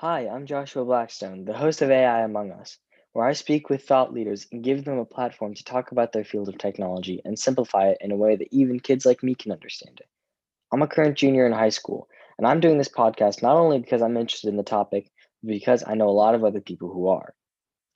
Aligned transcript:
Hi, 0.00 0.28
I'm 0.28 0.44
Joshua 0.44 0.84
Blackstone, 0.84 1.46
the 1.46 1.56
host 1.56 1.80
of 1.80 1.90
AI 1.90 2.20
Among 2.20 2.50
Us, 2.50 2.76
where 3.14 3.24
I 3.24 3.32
speak 3.32 3.70
with 3.70 3.84
thought 3.84 4.12
leaders 4.12 4.46
and 4.52 4.62
give 4.62 4.84
them 4.84 4.98
a 4.98 5.06
platform 5.06 5.54
to 5.54 5.64
talk 5.64 5.90
about 5.90 6.12
their 6.12 6.22
field 6.22 6.50
of 6.50 6.58
technology 6.58 7.22
and 7.24 7.38
simplify 7.38 7.88
it 7.88 7.98
in 8.02 8.12
a 8.12 8.16
way 8.16 8.36
that 8.36 8.52
even 8.52 8.78
kids 8.78 9.06
like 9.06 9.22
me 9.22 9.34
can 9.34 9.52
understand 9.52 9.98
it. 9.98 10.08
I'm 10.70 10.82
a 10.82 10.86
current 10.86 11.16
junior 11.16 11.46
in 11.46 11.52
high 11.52 11.70
school, 11.70 12.10
and 12.36 12.46
I'm 12.46 12.60
doing 12.60 12.76
this 12.76 12.90
podcast 12.90 13.42
not 13.42 13.56
only 13.56 13.78
because 13.78 14.02
I'm 14.02 14.18
interested 14.18 14.48
in 14.48 14.58
the 14.58 14.62
topic, 14.62 15.10
but 15.42 15.48
because 15.48 15.82
I 15.86 15.94
know 15.94 16.10
a 16.10 16.20
lot 16.20 16.34
of 16.34 16.44
other 16.44 16.60
people 16.60 16.92
who 16.92 17.08
are. 17.08 17.32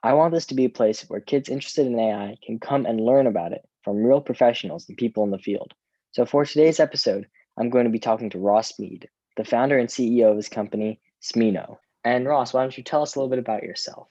I 0.02 0.14
want 0.14 0.32
this 0.32 0.46
to 0.46 0.54
be 0.54 0.64
a 0.64 0.70
place 0.70 1.02
where 1.02 1.20
kids 1.20 1.50
interested 1.50 1.86
in 1.86 2.00
AI 2.00 2.38
can 2.42 2.58
come 2.58 2.86
and 2.86 3.04
learn 3.04 3.26
about 3.26 3.52
it 3.52 3.68
from 3.84 4.02
real 4.02 4.22
professionals 4.22 4.88
and 4.88 4.96
people 4.96 5.22
in 5.24 5.32
the 5.32 5.38
field. 5.38 5.74
So 6.12 6.24
for 6.24 6.46
today's 6.46 6.80
episode, 6.80 7.26
I'm 7.58 7.68
going 7.68 7.84
to 7.84 7.90
be 7.90 7.98
talking 7.98 8.30
to 8.30 8.38
Ross 8.38 8.78
Mead, 8.78 9.06
the 9.36 9.44
founder 9.44 9.76
and 9.76 9.90
CEO 9.90 10.30
of 10.30 10.38
his 10.38 10.48
company, 10.48 10.98
Semio. 11.20 11.76
And 12.04 12.26
Ross, 12.26 12.54
why 12.54 12.62
don't 12.62 12.76
you 12.76 12.82
tell 12.82 13.02
us 13.02 13.14
a 13.14 13.18
little 13.18 13.30
bit 13.30 13.38
about 13.38 13.62
yourself? 13.62 14.08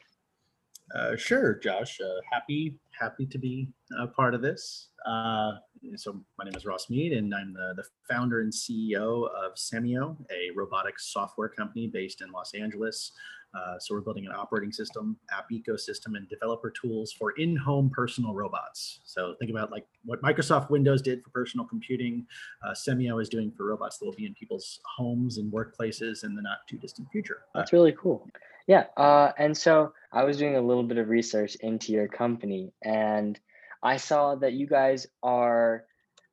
Uh, 0.93 1.15
sure, 1.15 1.55
Josh. 1.55 1.99
Uh, 2.01 2.19
happy 2.31 2.75
happy 2.99 3.25
to 3.25 3.37
be 3.37 3.67
a 3.99 4.07
part 4.07 4.33
of 4.33 4.41
this. 4.41 4.89
Uh, 5.05 5.51
so 5.95 6.19
my 6.37 6.43
name 6.43 6.55
is 6.55 6.65
Ross 6.65 6.89
Mead, 6.89 7.13
and 7.13 7.33
I'm 7.33 7.53
the, 7.53 7.73
the 7.77 7.83
founder 8.09 8.41
and 8.41 8.51
CEO 8.51 9.29
of 9.29 9.55
Semio, 9.55 10.17
a 10.29 10.51
robotics 10.55 11.07
software 11.13 11.47
company 11.47 11.87
based 11.87 12.21
in 12.21 12.31
Los 12.31 12.53
Angeles. 12.53 13.13
Uh, 13.53 13.79
so 13.79 13.95
we're 13.95 14.01
building 14.01 14.25
an 14.25 14.31
operating 14.31 14.71
system, 14.71 15.17
app 15.31 15.49
ecosystem, 15.51 16.15
and 16.15 16.29
developer 16.29 16.69
tools 16.69 17.11
for 17.11 17.31
in-home 17.31 17.89
personal 17.89 18.33
robots. 18.33 18.99
So 19.05 19.35
think 19.39 19.49
about 19.49 19.71
like 19.71 19.85
what 20.05 20.21
Microsoft 20.21 20.69
Windows 20.69 21.01
did 21.01 21.23
for 21.23 21.29
personal 21.31 21.65
computing, 21.65 22.27
uh, 22.65 22.71
Semio 22.71 23.21
is 23.21 23.29
doing 23.29 23.51
for 23.51 23.65
robots 23.65 23.97
that 23.97 24.05
will 24.05 24.13
be 24.13 24.25
in 24.25 24.33
people's 24.33 24.79
homes 24.97 25.37
and 25.37 25.51
workplaces 25.51 26.23
in 26.23 26.35
the 26.35 26.41
not 26.41 26.59
too 26.67 26.77
distant 26.77 27.09
future. 27.11 27.41
That's 27.55 27.73
really 27.73 27.93
cool. 27.99 28.27
Yeah, 28.67 28.85
uh, 28.97 29.31
and 29.37 29.57
so 29.57 29.93
I 30.13 30.25
was 30.25 30.37
doing 30.37 30.55
a 30.55 30.61
little 30.61 30.83
bit 30.83 30.97
of 30.97 31.09
research 31.09 31.55
into 31.55 31.91
your 31.91 32.07
company, 32.07 32.71
and 32.83 33.39
I 33.81 33.97
saw 33.97 34.35
that 34.35 34.53
you 34.53 34.67
guys 34.67 35.07
are 35.23 35.85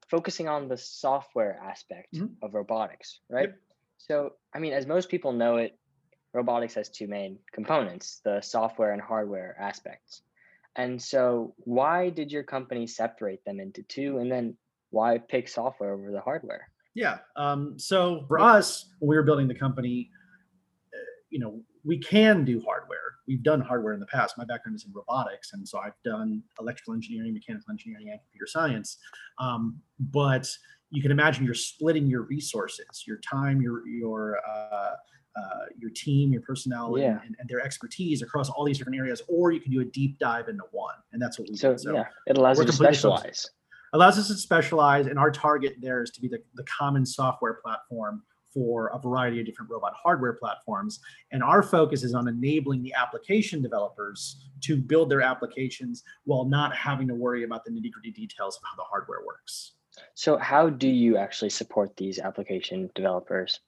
focusing 0.09 0.47
on 0.47 0.69
the 0.69 0.77
software 0.77 1.59
aspect 1.65 2.13
mm-hmm. 2.15 2.27
of 2.43 2.53
robotics, 2.53 3.21
right? 3.31 3.49
Yep. 3.49 3.59
So, 3.99 4.33
I 4.55 4.59
mean, 4.59 4.73
as 4.73 4.87
most 4.87 5.09
people 5.09 5.33
know 5.33 5.57
it, 5.57 5.79
robotics 6.37 6.75
has 6.75 6.89
two 6.89 7.09
main 7.09 7.39
components 7.53 8.21
the 8.25 8.41
software 8.41 8.93
and 8.93 9.01
hardware 9.01 9.57
aspects. 9.59 10.23
And 10.77 11.01
so, 11.01 11.55
why 11.59 12.11
did 12.11 12.31
your 12.31 12.43
company 12.43 12.87
separate 12.87 13.45
them 13.45 13.59
into 13.59 13.83
two? 13.83 14.19
And 14.19 14.31
then, 14.31 14.57
why 14.91 15.19
pick 15.19 15.49
software 15.49 15.93
over 15.93 16.13
the 16.13 16.21
hardware? 16.21 16.71
Yeah. 16.95 17.19
Um, 17.35 17.79
so, 17.79 18.25
for 18.29 18.39
us, 18.39 18.91
when 18.99 19.09
we 19.09 19.17
were 19.17 19.23
building 19.23 19.49
the 19.49 19.55
company, 19.55 20.11
uh, 20.95 20.99
you 21.31 21.39
know, 21.39 21.63
we 21.85 21.99
can 21.99 22.45
do 22.45 22.61
hardware. 22.61 23.01
We've 23.27 23.43
done 23.43 23.61
hardware 23.61 23.95
in 23.95 24.01
the 24.01 24.07
past. 24.07 24.37
My 24.37 24.45
background 24.45 24.77
is 24.77 24.85
in 24.85 24.93
robotics, 24.93 25.53
and 25.55 25.67
so 25.67 25.79
I've 25.79 26.01
done 26.05 26.43
electrical 26.61 26.95
engineering, 26.95 27.33
mechanical 27.33 27.71
engineering, 27.71 28.11
and 28.11 28.21
computer 28.21 28.47
science. 28.47 28.99
Um, 29.39 29.81
but 29.99 30.47
you 30.91 31.03
can 31.03 31.11
imagine 31.11 31.45
you're 31.45 31.55
splitting 31.55 32.07
your 32.07 32.23
resources, 32.23 33.05
your 33.07 33.19
time, 33.19 33.61
your 33.61 33.87
your 33.89 34.39
uh, 34.47 34.97
uh, 35.37 35.67
your 35.77 35.91
team, 35.91 36.33
your 36.33 36.43
personnel, 36.43 36.99
yeah. 36.99 37.19
and, 37.25 37.37
and, 37.39 37.49
their 37.49 37.61
expertise 37.61 38.23
across 38.23 38.49
all 38.49 38.65
these 38.65 38.79
different 38.79 38.99
areas, 38.99 39.23
or 39.29 39.53
you 39.53 39.61
can 39.61 39.71
do 39.71 39.81
a 39.81 39.85
deep 39.85 40.19
dive 40.19 40.49
into 40.49 40.65
one, 40.71 40.95
and 41.13 41.21
that's 41.21 41.39
what 41.39 41.49
we 41.49 41.57
so, 41.57 41.73
do. 41.73 41.79
So 41.79 41.95
yeah, 41.95 42.07
it 42.27 42.39
allows 42.39 42.59
you 42.59 42.65
to 42.65 42.73
specialize. 42.73 43.51
Allows 43.93 44.19
us 44.19 44.29
to 44.29 44.35
specialize, 44.35 45.07
and 45.07 45.19
our 45.19 45.31
target 45.31 45.77
there 45.81 46.03
is 46.03 46.11
to 46.13 46.21
be 46.21 46.29
the, 46.29 46.43
the 46.55 46.65
common 46.65 47.07
software 47.07 47.55
platform 47.55 48.23
for 48.57 48.91
a 48.95 48.99
variety 48.99 49.39
of 49.39 49.45
different 49.45 49.71
robot 49.71 49.93
hardware 50.03 50.33
platforms. 50.33 51.01
And 51.31 51.43
our 51.43 51.63
focus 51.63 52.03
is 52.03 52.15
on 52.15 52.27
enabling 52.27 52.83
the 52.83 52.95
application 52.95 53.61
developers 53.61 54.49
to 54.63 54.77
build 54.77 55.11
their 55.11 55.21
applications 55.21 56.03
while 56.25 56.47
not 56.47 56.75
having 56.75 57.07
to 57.09 57.15
worry 57.15 57.45
about 57.45 57.67
the 57.67 57.71
nitty 57.71 57.93
gritty 57.93 58.13
details 58.13 58.57
of 58.57 58.63
how 58.65 58.75
the 58.77 58.85
hardware 58.89 59.21
works. 59.27 59.73
So, 60.15 60.39
how 60.39 60.71
do 60.71 60.89
you 60.89 61.17
actually 61.19 61.51
support 61.51 61.97
these 61.97 62.19
application 62.19 62.91
developers? 62.95 63.61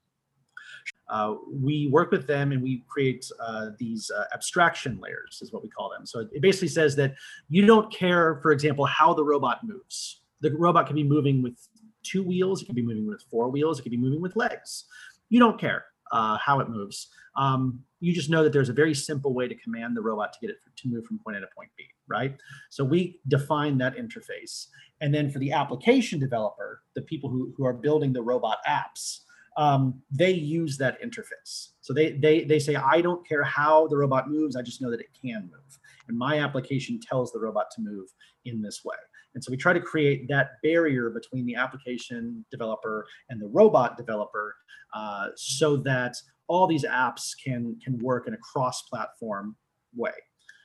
Uh, 1.09 1.35
we 1.51 1.87
work 1.87 2.11
with 2.11 2.27
them 2.27 2.51
and 2.51 2.61
we 2.61 2.83
create 2.87 3.29
uh, 3.39 3.69
these 3.79 4.11
uh, 4.11 4.25
abstraction 4.33 4.99
layers, 5.01 5.39
is 5.41 5.51
what 5.51 5.63
we 5.63 5.69
call 5.69 5.89
them. 5.89 6.05
So 6.05 6.27
it 6.31 6.41
basically 6.41 6.67
says 6.67 6.95
that 6.97 7.15
you 7.49 7.65
don't 7.65 7.91
care, 7.91 8.39
for 8.41 8.51
example, 8.51 8.85
how 8.85 9.13
the 9.13 9.23
robot 9.23 9.63
moves. 9.63 10.21
The 10.41 10.51
robot 10.51 10.87
can 10.87 10.95
be 10.95 11.03
moving 11.03 11.41
with 11.41 11.57
two 12.03 12.23
wheels, 12.23 12.61
it 12.61 12.65
can 12.65 12.75
be 12.75 12.81
moving 12.81 13.07
with 13.07 13.23
four 13.29 13.49
wheels, 13.49 13.79
it 13.79 13.83
can 13.83 13.91
be 13.91 13.97
moving 13.97 14.21
with 14.21 14.35
legs. 14.35 14.85
You 15.29 15.39
don't 15.39 15.59
care 15.59 15.85
uh, 16.11 16.37
how 16.37 16.59
it 16.59 16.69
moves. 16.69 17.07
Um, 17.35 17.81
you 17.99 18.13
just 18.13 18.29
know 18.29 18.43
that 18.43 18.53
there's 18.53 18.69
a 18.69 18.73
very 18.73 18.93
simple 18.93 19.33
way 19.33 19.47
to 19.47 19.55
command 19.55 19.95
the 19.95 20.01
robot 20.01 20.33
to 20.33 20.39
get 20.39 20.49
it 20.49 20.57
to 20.77 20.87
move 20.87 21.05
from 21.05 21.19
point 21.19 21.37
A 21.37 21.41
to 21.41 21.47
point 21.55 21.69
B, 21.77 21.85
right? 22.07 22.35
So 22.69 22.83
we 22.83 23.19
define 23.27 23.77
that 23.79 23.97
interface. 23.97 24.67
And 25.01 25.13
then 25.13 25.29
for 25.29 25.39
the 25.39 25.51
application 25.51 26.19
developer, 26.19 26.81
the 26.95 27.01
people 27.01 27.29
who, 27.29 27.53
who 27.57 27.65
are 27.65 27.73
building 27.73 28.13
the 28.13 28.21
robot 28.21 28.59
apps, 28.67 29.19
um, 29.59 30.01
they 30.09 30.31
use 30.31 30.77
that 30.77 31.01
interface. 31.01 31.71
So 31.81 31.93
they, 31.93 32.13
they, 32.13 32.45
they 32.45 32.59
say, 32.59 32.75
I 32.75 33.01
don't 33.01 33.27
care 33.27 33.43
how 33.43 33.87
the 33.87 33.97
robot 33.97 34.29
moves, 34.29 34.55
I 34.55 34.61
just 34.61 34.81
know 34.81 34.89
that 34.89 35.01
it 35.01 35.09
can 35.21 35.41
move. 35.51 35.79
And 36.07 36.17
my 36.17 36.39
application 36.39 36.97
tells 36.99 37.33
the 37.33 37.39
robot 37.39 37.65
to 37.75 37.81
move 37.81 38.07
in 38.45 38.61
this 38.61 38.85
way. 38.85 38.95
And 39.35 39.43
so 39.43 39.51
we 39.51 39.57
try 39.57 39.73
to 39.73 39.81
create 39.81 40.29
that 40.29 40.51
barrier 40.63 41.09
between 41.09 41.45
the 41.45 41.55
application 41.55 42.45
developer 42.49 43.05
and 43.29 43.39
the 43.41 43.47
robot 43.47 43.97
developer 43.97 44.55
uh, 44.95 45.27
so 45.35 45.75
that 45.77 46.15
all 46.47 46.65
these 46.65 46.85
apps 46.85 47.33
can 47.43 47.77
can 47.83 47.99
work 47.99 48.27
in 48.27 48.33
a 48.33 48.37
cross-platform 48.37 49.55
way. 49.95 50.13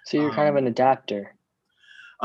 So 0.06 0.19
you're 0.19 0.31
kind 0.31 0.49
um, 0.49 0.56
of 0.56 0.62
an 0.62 0.66
adapter. 0.69 1.34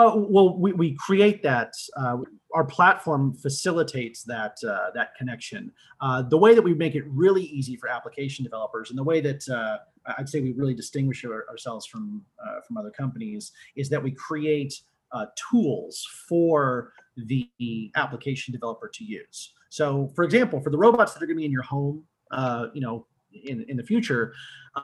Oh 0.01 0.25
well, 0.29 0.57
we, 0.57 0.71
we 0.71 0.95
create 0.95 1.43
that. 1.43 1.73
Uh, 1.97 2.19
our 2.55 2.63
platform 2.63 3.33
facilitates 3.33 4.23
that 4.23 4.55
uh, 4.65 4.91
that 4.95 5.13
connection. 5.15 5.73
Uh, 5.99 6.21
the 6.21 6.37
way 6.37 6.55
that 6.55 6.61
we 6.61 6.73
make 6.73 6.95
it 6.95 7.03
really 7.07 7.43
easy 7.43 7.75
for 7.75 7.89
application 7.89 8.45
developers, 8.45 8.89
and 8.89 8.97
the 8.97 9.03
way 9.03 9.19
that 9.19 9.47
uh, 9.49 9.79
I'd 10.17 10.29
say 10.29 10.39
we 10.39 10.53
really 10.53 10.73
distinguish 10.73 11.25
our, 11.25 11.45
ourselves 11.49 11.85
from 11.85 12.23
uh, 12.41 12.61
from 12.65 12.77
other 12.77 12.91
companies, 12.91 13.51
is 13.75 13.89
that 13.89 14.01
we 14.01 14.11
create 14.11 14.73
uh, 15.11 15.25
tools 15.51 16.07
for 16.29 16.93
the 17.17 17.91
application 17.97 18.53
developer 18.53 18.87
to 18.87 19.03
use. 19.03 19.51
So, 19.67 20.11
for 20.16 20.23
example, 20.23 20.61
for 20.61 20.69
the 20.69 20.77
robots 20.77 21.13
that 21.13 21.21
are 21.21 21.25
going 21.25 21.35
to 21.35 21.41
be 21.41 21.45
in 21.45 21.51
your 21.51 21.63
home, 21.63 22.05
uh, 22.31 22.67
you 22.73 22.79
know, 22.79 23.05
in 23.33 23.66
in 23.67 23.75
the 23.75 23.83
future, 23.83 24.33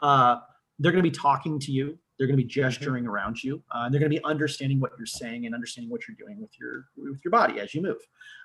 uh, 0.02 0.40
they're 0.78 0.92
going 0.92 1.04
to 1.04 1.10
be 1.10 1.16
talking 1.16 1.58
to 1.62 1.72
you. 1.72 1.98
They're 2.18 2.28
going 2.28 2.38
to 2.38 2.44
be 2.44 2.50
gesturing 2.50 3.06
around 3.06 3.44
you, 3.44 3.62
uh, 3.74 3.84
and 3.84 3.94
they're 3.94 4.00
going 4.00 4.12
to 4.12 4.18
be 4.18 4.24
understanding 4.24 4.80
what 4.80 4.92
you're 4.98 5.06
saying 5.06 5.46
and 5.46 5.54
understanding 5.54 5.90
what 5.90 6.02
you're 6.08 6.18
doing 6.18 6.40
with 6.40 6.52
your 6.60 6.86
with 6.98 7.20
your 7.24 7.32
body 7.32 7.60
as 7.60 7.74
you 7.74 7.82
move. 7.82 7.98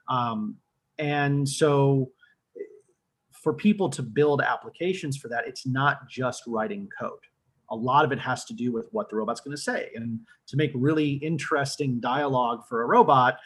Um, 0.09 0.57
and 0.99 1.49
so, 1.49 2.11
for 3.31 3.55
people 3.55 3.89
to 3.91 4.03
build 4.03 4.43
applications 4.43 5.17
for 5.17 5.29
that, 5.29 5.47
it's 5.47 5.67
not 5.67 6.09
just 6.09 6.43
writing 6.47 6.89
code 6.99 7.21
a 7.71 7.77
lot 7.77 8.05
of 8.05 8.13
it 8.13 8.19
has 8.19 8.45
to 8.45 8.55
do 8.55 8.73
with 8.73 8.89
what 8.91 9.09
the 9.09 9.17
robot's 9.17 9.41
going 9.41 9.57
to 9.57 9.63
say. 9.63 9.91
And 9.95 10.21
to 10.49 10.57
make 10.57 10.73
really 10.75 11.13
interesting 11.15 12.01
dialogue 12.01 12.67
for 12.69 12.83
a 12.83 12.87
robot, 12.87 13.39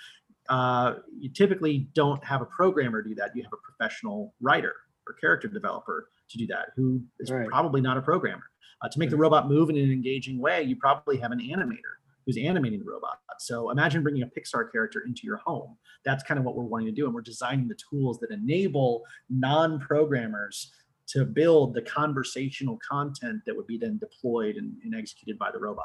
uh, 0.49 0.95
you 1.19 1.29
typically 1.31 1.89
don't 1.95 2.23
have 2.25 2.41
a 2.43 2.47
programmer 2.47 3.03
do 3.03 3.15
that. 3.17 3.35
You 3.35 3.43
have 3.43 3.53
a 3.53 3.57
professional 3.57 4.35
writer 4.41 4.75
or 5.07 5.15
character 5.15 5.49
developer 5.49 6.09
to 6.31 6.39
do 6.39 6.47
that, 6.47 6.69
who 6.77 7.03
is 7.21 7.31
right. 7.31 7.49
probably 7.49 7.81
not 7.81 7.97
a 7.97 8.03
programmer. 8.03 8.45
Uh, 8.83 8.89
to 8.89 8.99
make 8.99 9.11
the 9.11 9.17
robot 9.17 9.49
move 9.49 9.71
in 9.71 9.77
an 9.77 9.91
engaging 9.91 10.39
way, 10.39 10.63
you 10.63 10.77
probably 10.77 11.17
have 11.17 11.33
an 11.33 11.39
animator 11.39 11.95
who's 12.27 12.37
animating 12.37 12.79
the 12.79 12.85
robot. 12.85 13.19
So 13.39 13.71
imagine 13.71 14.03
bringing 14.03 14.23
a 14.23 14.27
Pixar 14.27 14.71
character 14.73 15.05
into 15.07 15.23
your 15.25 15.37
home. 15.39 15.77
That's 16.05 16.23
kind 16.23 16.39
of 16.39 16.45
what 16.45 16.57
we're 16.57 16.65
wanting 16.65 16.87
to 16.87 16.93
do. 16.93 17.05
And 17.07 17.15
we're 17.15 17.21
designing 17.21 17.69
the 17.69 17.77
tools 17.91 18.19
that 18.21 18.31
enable 18.31 19.03
non 19.29 19.79
programmers 19.81 20.73
to 21.09 21.25
build 21.25 21.75
the 21.75 21.83
conversational 21.83 22.79
content 22.89 23.43
that 23.47 23.55
would 23.55 23.67
be 23.67 23.77
then 23.77 23.99
deployed 23.99 24.57
and, 24.57 24.73
and 24.85 24.95
executed 24.95 25.39
by 25.39 25.51
the 25.51 25.59
robot. 25.59 25.85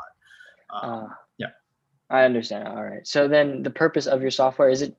Um, 0.69 0.89
uh, 0.89 1.07
yeah. 1.37 1.47
I 2.09 2.23
understand. 2.23 2.67
All 2.67 2.83
right. 2.83 3.05
So 3.05 3.27
then 3.27 3.63
the 3.63 3.69
purpose 3.69 4.07
of 4.07 4.21
your 4.21 4.31
software 4.31 4.69
is 4.69 4.81
it 4.81 4.95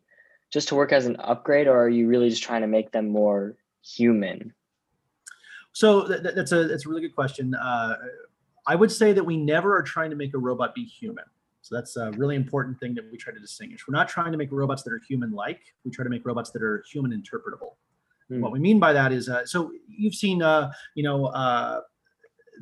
just 0.51 0.69
to 0.69 0.75
work 0.75 0.93
as 0.93 1.07
an 1.07 1.17
upgrade 1.17 1.69
or 1.69 1.85
are 1.85 1.89
you 1.89 2.07
really 2.07 2.29
just 2.29 2.43
trying 2.43 2.61
to 2.61 2.67
make 2.67 2.93
them 2.93 3.09
more 3.09 3.57
human? 3.83 4.53
So 5.73 6.03
that, 6.03 6.35
that's 6.35 6.53
a 6.53 6.67
that's 6.67 6.87
a 6.87 6.89
really 6.89 7.03
good 7.03 7.15
question. 7.15 7.55
Uh, 7.55 7.97
I 8.67 8.75
would 8.75 8.93
say 8.93 9.13
that 9.13 9.25
we 9.25 9.37
never 9.37 9.77
are 9.77 9.83
trying 9.83 10.11
to 10.11 10.17
make 10.17 10.35
a 10.35 10.39
robot 10.39 10.75
be 10.75 10.85
human. 10.85 11.25
So 11.63 11.75
that's 11.75 11.97
a 11.97 12.11
really 12.13 12.37
important 12.37 12.81
thing 12.81 12.95
that 12.95 13.05
we 13.11 13.19
try 13.19 13.33
to 13.33 13.39
distinguish. 13.39 13.87
We're 13.87 13.93
not 13.93 14.09
trying 14.09 14.33
to 14.33 14.39
make 14.39 14.51
robots 14.51 14.83
that 14.83 14.93
are 14.93 15.01
human-like. 15.07 15.61
We 15.85 15.91
try 15.91 16.05
to 16.05 16.11
make 16.11 16.25
robots 16.25 16.51
that 16.53 16.63
are 16.63 16.83
human 16.91 17.13
interpretable. 17.13 17.75
Mm. 18.31 18.41
What 18.41 18.53
we 18.53 18.59
mean 18.59 18.79
by 18.79 18.93
that 18.93 19.13
is, 19.13 19.29
uh, 19.29 19.45
so 19.45 19.73
you've 19.87 20.15
seen, 20.15 20.43
uh, 20.43 20.73
you 20.95 21.03
know, 21.03 21.27
uh, 21.27 21.83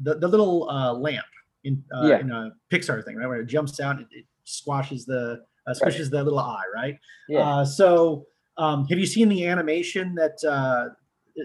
the 0.03 0.17
the 0.17 0.29
little 0.29 0.69
uh, 0.69 0.93
lamp 0.93 1.27
in 1.65 1.83
uh, 1.95 2.07
yeah. 2.07 2.19
in 2.19 2.31
a 2.31 2.53
Pixar 2.71 3.05
thing, 3.05 3.17
right, 3.17 3.27
where 3.27 3.41
it 3.41 3.47
jumps 3.47 3.81
out, 3.81 4.01
it, 4.01 4.07
it 4.11 4.25
squashes 4.45 5.05
the 5.05 5.43
uh, 5.67 5.75
squishes 5.75 6.01
right. 6.01 6.11
the 6.11 6.25
little 6.25 6.39
eye, 6.39 6.65
right? 6.75 6.99
Yeah. 7.29 7.41
Uh, 7.41 7.65
so, 7.65 8.27
um, 8.57 8.87
have 8.87 8.99
you 8.99 9.07
seen 9.07 9.29
the 9.29 9.47
animation 9.47 10.15
that 10.15 10.43
uh, 10.49 10.95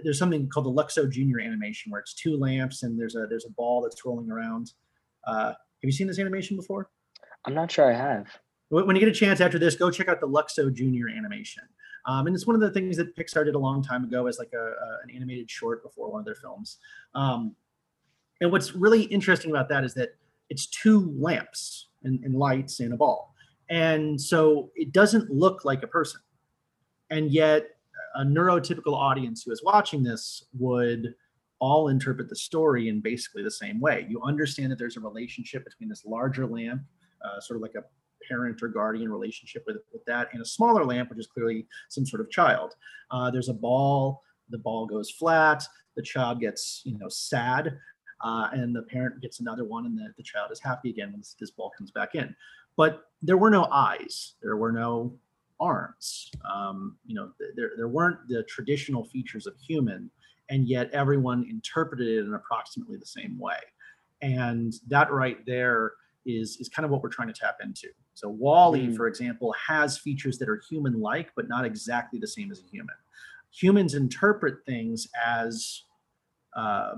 there's 0.04 0.20
something 0.20 0.50
called 0.50 0.66
the 0.66 0.72
Luxo 0.72 1.10
Junior 1.10 1.40
animation 1.40 1.92
where 1.92 2.02
it's 2.02 2.14
two 2.14 2.38
lamps 2.38 2.84
and 2.84 3.00
there's 3.00 3.16
a 3.16 3.26
there's 3.30 3.46
a 3.46 3.52
ball 3.52 3.82
that's 3.82 4.06
rolling 4.06 4.30
around. 4.30 4.74
Uh, 5.26 5.50
have 5.50 5.56
you 5.82 5.92
seen 5.92 6.08
this 6.08 6.20
animation 6.20 6.56
before? 6.56 6.90
I'm 7.46 7.54
not 7.54 7.72
sure 7.72 7.92
I 7.92 7.96
have. 7.96 8.28
When 8.70 8.96
you 8.96 9.00
get 9.00 9.10
a 9.10 9.14
chance 9.14 9.40
after 9.40 9.60
this, 9.60 9.76
go 9.76 9.92
check 9.92 10.08
out 10.08 10.20
the 10.20 10.28
Luxo 10.28 10.74
Junior 10.74 11.08
animation. 11.10 11.64
Um, 12.06 12.28
and 12.28 12.36
it's 12.36 12.48
one 12.48 12.56
of 12.56 12.62
the 12.62 12.72
things 12.72 12.98
that 12.98 13.16
Pixar 13.16 13.46
did 13.46 13.56
a 13.56 13.60
long 13.60 13.84
time 13.84 14.04
ago 14.04 14.28
as 14.28 14.40
like 14.40 14.52
a, 14.54 14.58
a 14.58 14.98
an 15.04 15.16
animated 15.16 15.50
short 15.50 15.84
before 15.84 16.12
one 16.12 16.20
of 16.20 16.26
their 16.26 16.36
films. 16.36 16.78
Um, 17.14 17.56
and 18.42 18.52
what's 18.52 18.76
really 18.76 19.04
interesting 19.04 19.52
about 19.52 19.70
that 19.70 19.84
is 19.84 19.94
that 19.94 20.16
it's 20.50 20.68
two 20.68 21.14
lamps 21.18 21.90
and, 22.04 22.24
and 22.24 22.36
lights 22.36 22.80
and 22.80 22.94
a 22.94 22.98
ball. 22.98 23.34
And 23.70 24.20
so 24.20 24.72
it 24.76 24.92
doesn't 24.92 25.32
look 25.32 25.64
like 25.66 25.84
a 25.84 25.88
person. 25.88 26.20
And 27.10 27.32
yet 27.32 27.73
a 28.16 28.24
neurotypical 28.24 28.94
audience 28.94 29.44
who 29.44 29.52
is 29.52 29.64
watching 29.64 30.04
this 30.04 30.46
would 30.58 31.16
all 31.60 31.88
interpret 31.88 32.30
the 32.30 32.36
story 32.36 32.90
in 32.90 33.00
basically 33.00 33.44
the 33.44 33.52
same 33.52 33.80
way. 33.80 34.06
You 34.10 34.22
understand 34.22 34.72
that 34.72 34.80
there's 34.80 34.98
a 34.98 35.00
relationship 35.00 35.64
between 35.64 35.90
this 35.90 36.06
larger 36.06 36.46
lamp, 36.46 36.82
uh, 37.24 37.40
sort 37.40 37.58
of 37.58 37.62
like 37.62 37.76
a 37.76 37.84
parent 38.28 38.62
or 38.62 38.68
guardian 38.68 39.12
relationship 39.12 39.64
with, 39.66 39.78
with 39.92 40.04
that, 40.06 40.30
and 40.34 40.42
a 40.42 40.46
smaller 40.46 40.84
lamp, 40.84 41.10
which 41.10 41.20
is 41.20 41.28
clearly 41.28 41.66
some 41.90 42.06
sort 42.06 42.22
of 42.22 42.30
child. 42.30 42.74
Uh, 43.12 43.32
there's 43.32 43.50
a 43.50 43.54
ball, 43.54 44.22
the 44.50 44.58
ball 44.58 44.86
goes 44.86 45.10
flat, 45.12 45.64
the 45.96 46.02
child 46.02 46.40
gets, 46.40 46.82
you 46.86 46.98
know, 46.98 47.10
sad, 47.10 47.78
uh, 48.22 48.48
and 48.52 48.76
the 48.76 48.84
parent 48.84 49.22
gets 49.22 49.40
another 49.40 49.64
one, 49.64 49.86
and 49.86 49.98
the, 49.98 50.08
the 50.18 50.24
child 50.24 50.52
is 50.52 50.60
happy 50.60 50.90
again 50.90 51.12
when 51.12 51.20
this, 51.20 51.36
this 51.40 51.52
ball 51.52 51.72
comes 51.78 51.92
back 51.92 52.16
in. 52.16 52.36
But 52.76 53.04
there 53.22 53.38
were 53.38 53.50
no 53.50 53.66
eyes, 53.72 54.34
there 54.42 54.58
were 54.58 54.72
no 54.72 55.14
arms. 55.60 56.32
Um, 56.52 56.98
you 57.06 57.16
know, 57.16 57.32
there, 57.56 57.72
there 57.78 57.88
weren't 57.88 58.28
the 58.28 58.44
traditional 58.44 59.06
features 59.06 59.48
of 59.48 59.54
human, 59.60 60.10
and 60.50 60.68
yet 60.68 60.90
everyone 60.92 61.46
interpreted 61.50 62.08
it 62.08 62.26
in 62.26 62.34
approximately 62.34 62.98
the 62.98 63.06
same 63.06 63.40
way. 63.40 63.58
And 64.22 64.74
that 64.88 65.12
right 65.12 65.46
there 65.46 65.94
is, 66.26 66.58
is 66.58 66.70
kind 66.70 66.86
of 66.86 66.92
what 66.92 67.02
we're 67.02 67.10
trying 67.10 67.28
to 67.28 67.34
tap 67.34 67.58
into. 67.62 67.90
So 68.14 68.30
WALL-E, 68.30 68.88
mm. 68.88 68.96
for 68.96 69.08
example, 69.08 69.54
has 69.68 69.98
features 69.98 70.38
that 70.40 70.48
are 70.48 70.62
human-like, 70.70 71.32
but 71.36 71.50
not 71.50 71.66
exactly 71.66 72.20
the 72.20 72.28
same 72.28 72.52
as 72.52 72.60
a 72.60 72.70
human. 72.70 72.96
Humans 73.52 73.94
interpret 73.94 74.66
things 74.66 75.08
as 75.26 75.84
uh, 76.56 76.94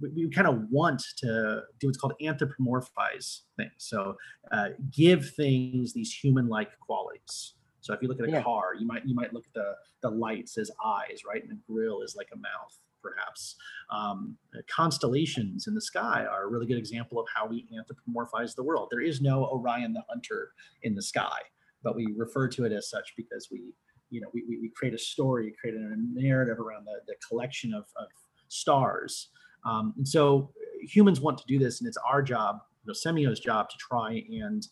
we, 0.00 0.26
we 0.26 0.30
kind 0.30 0.48
of 0.48 0.64
want 0.70 1.02
to 1.18 1.62
do 1.78 1.86
what's 1.86 1.98
called 1.98 2.14
anthropomorphize 2.20 3.42
things. 3.56 3.72
So 3.78 4.16
uh, 4.50 4.70
give 4.90 5.30
things 5.30 5.92
these 5.92 6.12
human-like 6.12 6.78
qualities. 6.80 7.54
So 7.82 7.92
if 7.92 8.00
you 8.00 8.08
look 8.08 8.20
at 8.20 8.28
a 8.28 8.30
yeah. 8.30 8.42
car, 8.42 8.74
you 8.78 8.86
might 8.86 9.04
you 9.04 9.14
might 9.14 9.34
look 9.34 9.44
at 9.46 9.52
the 9.52 9.74
the 10.02 10.08
lights 10.08 10.56
as 10.56 10.70
eyes, 10.84 11.22
right, 11.28 11.42
and 11.42 11.50
the 11.50 11.58
grill 11.68 12.00
is 12.00 12.16
like 12.16 12.28
a 12.32 12.36
mouth, 12.36 12.78
perhaps. 13.02 13.56
Um, 13.90 14.36
constellations 14.74 15.66
in 15.66 15.74
the 15.74 15.80
sky 15.80 16.24
are 16.30 16.44
a 16.44 16.48
really 16.48 16.66
good 16.66 16.78
example 16.78 17.20
of 17.20 17.26
how 17.34 17.46
we 17.46 17.66
anthropomorphize 17.76 18.54
the 18.54 18.62
world. 18.62 18.88
There 18.90 19.00
is 19.00 19.20
no 19.20 19.44
Orion 19.46 19.92
the 19.92 20.02
Hunter 20.08 20.52
in 20.82 20.94
the 20.94 21.02
sky, 21.02 21.38
but 21.82 21.96
we 21.96 22.06
refer 22.16 22.48
to 22.48 22.64
it 22.64 22.72
as 22.72 22.88
such 22.88 23.12
because 23.16 23.48
we 23.50 23.74
you 24.10 24.20
know 24.20 24.28
we, 24.32 24.44
we 24.48 24.70
create 24.74 24.94
a 24.94 24.98
story, 24.98 25.52
create 25.60 25.76
a 25.76 25.94
narrative 26.14 26.60
around 26.60 26.86
the, 26.86 27.00
the 27.08 27.14
collection 27.28 27.74
of, 27.74 27.84
of 27.96 28.06
stars. 28.48 29.28
Um, 29.64 29.94
and 29.96 30.06
so 30.06 30.52
humans 30.82 31.20
want 31.20 31.38
to 31.38 31.44
do 31.48 31.58
this, 31.58 31.80
and 31.80 31.88
it's 31.88 31.98
our 32.08 32.22
job, 32.22 32.60
you 32.84 32.92
know, 32.92 32.94
Semio's 32.94 33.40
job, 33.40 33.70
to 33.70 33.76
try 33.78 34.24
and 34.30 34.66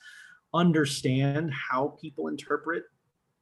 understand 0.55 1.53
how 1.53 1.97
people 2.01 2.29
interpret 2.29 2.85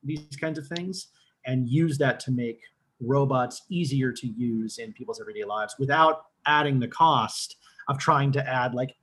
these 0.02 0.36
kinds 0.40 0.58
of 0.58 0.66
things 0.66 1.08
and 1.46 1.68
use 1.68 1.98
that 1.98 2.20
to 2.20 2.30
make 2.30 2.60
robots 3.00 3.62
easier 3.70 4.12
to 4.12 4.26
use 4.26 4.78
in 4.78 4.92
people's 4.92 5.20
everyday 5.20 5.44
lives 5.44 5.74
without 5.78 6.26
adding 6.46 6.80
the 6.80 6.88
cost 6.88 7.56
of 7.88 7.98
trying 7.98 8.32
to 8.32 8.48
add 8.48 8.74
like 8.74 8.94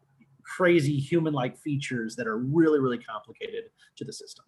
crazy 0.43 0.97
human 0.97 1.33
like 1.33 1.57
features 1.57 2.15
that 2.15 2.27
are 2.27 2.37
really 2.37 2.79
really 2.79 2.97
complicated 2.97 3.65
to 3.95 4.03
the 4.03 4.13
system 4.13 4.45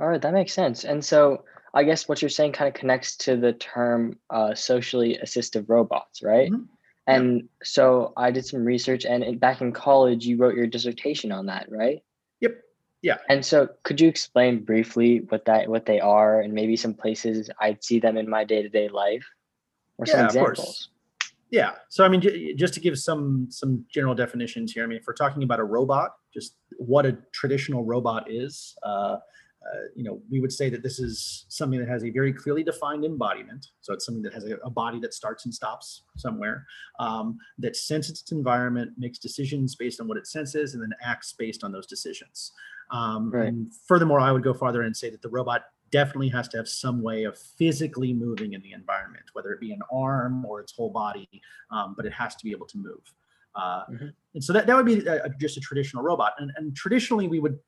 all 0.00 0.08
right 0.08 0.22
that 0.22 0.32
makes 0.32 0.52
sense 0.52 0.84
and 0.84 1.04
so 1.04 1.44
i 1.74 1.82
guess 1.82 2.08
what 2.08 2.22
you're 2.22 2.28
saying 2.28 2.52
kind 2.52 2.68
of 2.68 2.74
connects 2.74 3.16
to 3.16 3.36
the 3.36 3.52
term 3.54 4.18
uh, 4.30 4.54
socially 4.54 5.18
assistive 5.22 5.64
robots 5.68 6.22
right 6.22 6.50
mm-hmm. 6.50 6.62
and 7.08 7.36
yeah. 7.36 7.42
so 7.64 8.12
i 8.16 8.30
did 8.30 8.46
some 8.46 8.64
research 8.64 9.04
and 9.04 9.38
back 9.40 9.60
in 9.60 9.72
college 9.72 10.24
you 10.24 10.36
wrote 10.36 10.54
your 10.54 10.66
dissertation 10.66 11.32
on 11.32 11.46
that 11.46 11.66
right 11.68 12.02
yeah. 13.06 13.18
And 13.28 13.46
so 13.46 13.68
could 13.84 14.00
you 14.00 14.08
explain 14.08 14.64
briefly 14.64 15.20
what 15.28 15.44
that 15.44 15.68
what 15.68 15.86
they 15.86 16.00
are 16.00 16.40
and 16.40 16.52
maybe 16.52 16.74
some 16.74 16.92
places 16.92 17.48
I'd 17.60 17.84
see 17.84 18.00
them 18.00 18.16
in 18.16 18.28
my 18.28 18.42
day-to-day 18.42 18.88
life 18.88 19.24
or 19.96 20.06
some 20.06 20.18
yeah, 20.18 20.26
examples? 20.26 20.88
Yeah. 21.52 21.70
So 21.88 22.04
I 22.04 22.08
mean 22.08 22.20
just 22.56 22.74
to 22.74 22.80
give 22.80 22.98
some 22.98 23.46
some 23.48 23.84
general 23.88 24.16
definitions 24.16 24.72
here. 24.72 24.82
I 24.82 24.88
mean 24.88 24.98
if 24.98 25.06
we're 25.06 25.14
talking 25.14 25.44
about 25.44 25.60
a 25.60 25.64
robot, 25.64 26.16
just 26.34 26.56
what 26.78 27.06
a 27.06 27.16
traditional 27.30 27.84
robot 27.84 28.28
is, 28.28 28.74
uh, 28.82 29.18
uh, 29.74 29.80
you 29.94 30.04
know, 30.04 30.20
we 30.30 30.40
would 30.40 30.52
say 30.52 30.70
that 30.70 30.82
this 30.82 30.98
is 30.98 31.44
something 31.48 31.78
that 31.80 31.88
has 31.88 32.04
a 32.04 32.10
very 32.10 32.32
clearly 32.32 32.62
defined 32.62 33.04
embodiment. 33.04 33.68
So 33.80 33.92
it's 33.92 34.04
something 34.06 34.22
that 34.22 34.34
has 34.34 34.44
a, 34.44 34.56
a 34.64 34.70
body 34.70 35.00
that 35.00 35.14
starts 35.14 35.44
and 35.44 35.54
stops 35.54 36.02
somewhere, 36.16 36.66
um, 37.00 37.38
that 37.58 37.76
senses 37.76 38.20
its 38.20 38.32
environment, 38.32 38.92
makes 38.96 39.18
decisions 39.18 39.74
based 39.74 40.00
on 40.00 40.08
what 40.08 40.18
it 40.18 40.26
senses, 40.26 40.74
and 40.74 40.82
then 40.82 40.92
acts 41.02 41.32
based 41.32 41.64
on 41.64 41.72
those 41.72 41.86
decisions. 41.86 42.52
Um, 42.90 43.30
right. 43.30 43.48
And 43.48 43.72
furthermore, 43.86 44.20
I 44.20 44.30
would 44.32 44.44
go 44.44 44.54
farther 44.54 44.82
and 44.82 44.96
say 44.96 45.10
that 45.10 45.22
the 45.22 45.28
robot 45.28 45.62
definitely 45.90 46.28
has 46.28 46.48
to 46.48 46.56
have 46.56 46.68
some 46.68 47.02
way 47.02 47.24
of 47.24 47.38
physically 47.38 48.12
moving 48.12 48.52
in 48.52 48.62
the 48.62 48.72
environment, 48.72 49.24
whether 49.32 49.52
it 49.52 49.60
be 49.60 49.72
an 49.72 49.80
arm 49.92 50.44
or 50.44 50.60
its 50.60 50.72
whole 50.72 50.90
body, 50.90 51.28
um, 51.70 51.94
but 51.96 52.06
it 52.06 52.12
has 52.12 52.34
to 52.36 52.44
be 52.44 52.50
able 52.50 52.66
to 52.66 52.78
move. 52.78 53.14
Uh, 53.54 53.84
mm-hmm. 53.86 54.06
And 54.34 54.44
so 54.44 54.52
that, 54.52 54.66
that 54.66 54.76
would 54.76 54.84
be 54.86 55.06
a, 55.06 55.28
just 55.40 55.56
a 55.56 55.60
traditional 55.60 56.02
robot. 56.02 56.34
And, 56.38 56.52
and 56.56 56.76
traditionally, 56.76 57.26
we 57.28 57.38
would 57.38 57.58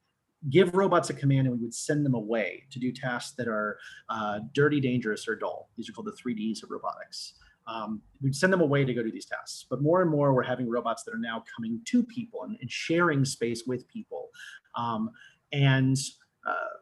give 0.50 0.74
robots 0.74 1.10
a 1.10 1.14
command 1.14 1.46
and 1.46 1.56
we 1.56 1.62
would 1.62 1.74
send 1.74 2.06
them 2.06 2.14
away 2.14 2.64
to 2.70 2.78
do 2.78 2.92
tasks 2.92 3.34
that 3.36 3.48
are 3.48 3.78
uh, 4.08 4.40
dirty, 4.52 4.80
dangerous, 4.80 5.26
or 5.26 5.34
dull. 5.34 5.70
These 5.76 5.88
are 5.88 5.92
called 5.92 6.06
the 6.06 6.16
three 6.20 6.34
Ds 6.34 6.62
of 6.62 6.70
robotics 6.70 7.34
um, 7.68 8.00
we'd 8.22 8.34
send 8.34 8.52
them 8.52 8.62
away 8.62 8.84
to 8.84 8.94
go 8.94 9.02
do 9.02 9.12
these 9.12 9.26
tasks. 9.26 9.66
But 9.68 9.82
more 9.82 10.00
and 10.00 10.10
more, 10.10 10.32
we're 10.32 10.42
having 10.42 10.68
robots 10.68 11.04
that 11.04 11.14
are 11.14 11.18
now 11.18 11.44
coming 11.54 11.80
to 11.84 12.02
people 12.02 12.44
and, 12.44 12.56
and 12.60 12.70
sharing 12.70 13.24
space 13.24 13.64
with 13.66 13.86
people. 13.88 14.30
Um, 14.74 15.10
and 15.52 15.96
uh, 16.46 16.78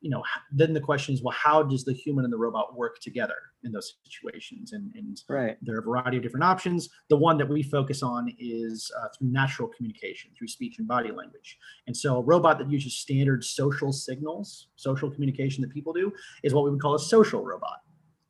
you 0.00 0.10
know, 0.10 0.22
then 0.52 0.74
the 0.74 0.80
question 0.80 1.14
is, 1.14 1.22
well, 1.22 1.34
how 1.36 1.62
does 1.62 1.84
the 1.84 1.92
human 1.92 2.24
and 2.24 2.32
the 2.32 2.38
robot 2.38 2.76
work 2.76 3.00
together 3.00 3.34
in 3.64 3.72
those 3.72 3.94
situations? 4.04 4.72
And, 4.72 4.92
and 4.94 5.20
right. 5.28 5.56
there 5.60 5.74
are 5.74 5.80
a 5.80 5.82
variety 5.82 6.18
of 6.18 6.22
different 6.22 6.44
options. 6.44 6.88
The 7.08 7.16
one 7.16 7.36
that 7.38 7.48
we 7.48 7.62
focus 7.62 8.02
on 8.02 8.32
is 8.38 8.90
uh, 8.96 9.08
through 9.16 9.32
natural 9.32 9.68
communication, 9.68 10.30
through 10.38 10.48
speech 10.48 10.78
and 10.78 10.86
body 10.86 11.10
language. 11.10 11.58
And 11.86 11.96
so, 11.96 12.18
a 12.18 12.22
robot 12.22 12.58
that 12.58 12.70
uses 12.70 12.96
standard 12.96 13.42
social 13.44 13.92
signals, 13.92 14.68
social 14.76 15.10
communication 15.10 15.62
that 15.62 15.70
people 15.70 15.92
do, 15.92 16.12
is 16.44 16.54
what 16.54 16.64
we 16.64 16.70
would 16.70 16.80
call 16.80 16.94
a 16.94 17.00
social 17.00 17.44
robot. 17.44 17.78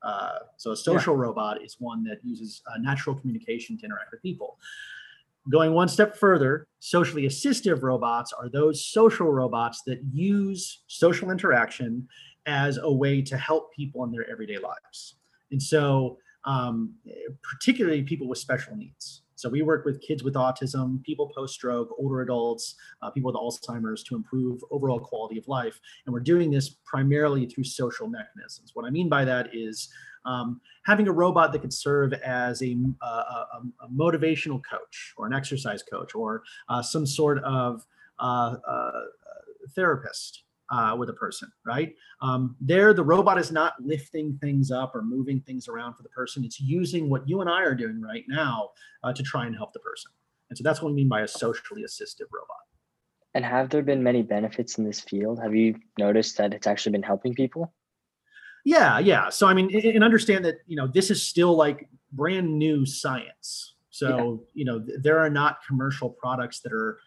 Uh, 0.03 0.39
so 0.57 0.71
a 0.71 0.77
social 0.77 1.15
yeah. 1.15 1.23
robot 1.23 1.63
is 1.63 1.77
one 1.81 2.05
that 2.05 2.19
uses 2.23 2.63
uh, 2.73 2.79
natural 2.79 3.17
communication 3.17 3.77
to 3.77 3.85
interact 3.85 4.13
with 4.13 4.23
people. 4.23 4.59
Going 5.51 5.73
one 5.73 5.89
step 5.89 6.17
further, 6.17 6.67
socially 6.81 7.23
assistive 7.23 7.83
robots 7.83 8.33
are 8.33 8.49
those 8.49 8.85
social 8.85 9.31
robots 9.33 9.83
that 9.87 10.01
use 10.13 10.83
social 10.89 11.31
interaction 11.31 12.07
as 12.47 12.79
a 12.79 12.93
way 12.93 13.23
to 13.23 13.37
help 13.37 13.73
people 13.75 14.05
in 14.05 14.11
their 14.11 14.29
everyday 14.31 14.59
lives. 14.59 15.17
And 15.51 15.63
so, 15.63 16.19
um, 16.45 16.95
particularly 17.43 18.03
people 18.03 18.29
with 18.29 18.39
special 18.39 18.77
needs. 18.77 19.23
So 19.39 19.49
we 19.49 19.63
work 19.63 19.85
with 19.85 20.01
kids 20.01 20.25
with 20.25 20.35
autism, 20.35 21.01
people 21.05 21.31
post-stroke, 21.35 21.95
older 21.97 22.23
adults, 22.23 22.75
uh, 23.03 23.11
people 23.11 23.33
with 23.33 23.41
Alzheimer's 23.41 24.03
to 24.05 24.17
improve 24.17 24.61
overall 24.73 24.99
quality 24.99 25.39
of 25.39 25.47
life. 25.47 25.79
And 26.05 26.13
we're 26.13 26.21
doing 26.21 26.51
this 26.51 26.71
primarily 26.85 27.47
through 27.47 27.65
social 27.65 28.09
mechanisms. 28.09 28.73
What 28.75 28.85
I 28.85 28.91
mean 28.91 29.09
by 29.09 29.25
that 29.27 29.55
is 29.55 29.91
um, 30.25 30.61
having 30.85 31.09
a 31.09 31.13
robot 31.13 31.53
that 31.53 31.61
could 31.61 31.73
serve 31.73 32.13
as 32.13 32.63
a, 32.63 32.77
a, 33.03 33.07
a, 33.07 33.63
a 33.83 33.89
motivational 33.89 34.61
coach 34.69 35.15
or 35.17 35.27
an 35.27 35.33
exercise 35.33 35.83
coach 35.83 36.15
or 36.15 36.43
uh, 36.69 36.83
some 36.83 37.07
sort 37.07 37.43
of 37.45 37.85
uh, 38.19 38.57
uh 38.67 39.01
therapist 39.75 40.43
uh, 40.71 40.95
with 40.99 41.09
a 41.09 41.13
person, 41.15 41.51
right? 41.65 41.95
Um, 42.21 42.57
there, 42.61 42.93
the 42.93 43.05
robot 43.05 43.39
is 43.39 43.51
not 43.51 43.75
lifting 43.81 44.39
things 44.41 44.71
up 44.71 44.95
or 44.95 45.03
moving 45.03 45.41
things 45.41 45.69
around 45.69 45.95
for 45.95 46.03
the 46.03 46.09
person. 46.11 46.45
It's 46.45 46.61
using 46.61 47.09
what 47.09 47.29
you 47.29 47.41
and 47.41 47.49
I 47.49 47.63
are 47.63 47.75
doing 47.75 48.01
right 48.01 48.25
now 48.29 48.71
uh, 49.03 49.13
to 49.13 49.23
try 49.23 49.47
and 49.47 49.57
help 49.57 49.73
the 49.73 49.81
person. 49.81 50.13
And 50.51 50.57
so 50.57 50.63
that's 50.63 50.83
what 50.83 50.91
we 50.91 50.97
mean 50.97 51.09
by 51.09 51.23
a 51.23 51.29
socially 51.29 51.83
assistive 51.83 52.27
robot. 52.33 52.57
And 53.35 53.45
have 53.45 53.71
there 53.71 53.83
been 53.83 54.03
many 54.03 54.23
benefits 54.23 54.79
in 54.79 54.85
this 54.85 55.01
field? 55.01 55.39
Have 55.41 55.55
you 55.55 55.79
noticed 55.99 56.39
that 56.39 56.55
it's 56.55 56.67
actually 56.67 56.93
been 56.93 57.03
helping 57.03 57.35
people? 57.35 57.73
Yeah, 58.69 58.99
yeah. 58.99 59.31
So 59.31 59.47
I 59.47 59.55
mean, 59.55 59.75
and 59.75 60.05
understand 60.05 60.45
that 60.45 60.57
you 60.67 60.77
know 60.77 60.87
this 60.87 61.11
is 61.11 61.23
still 61.23 61.57
like 61.57 61.89
brand 62.13 62.59
new 62.59 62.85
science. 62.85 63.77
So 63.89 64.09
yeah. 64.09 64.51
you 64.53 64.65
know, 64.67 64.85
there 65.01 65.19
are 65.19 65.31
not 65.31 65.61
commercial 65.67 66.11
products 66.11 66.61
that 66.61 66.75
are 66.75 66.99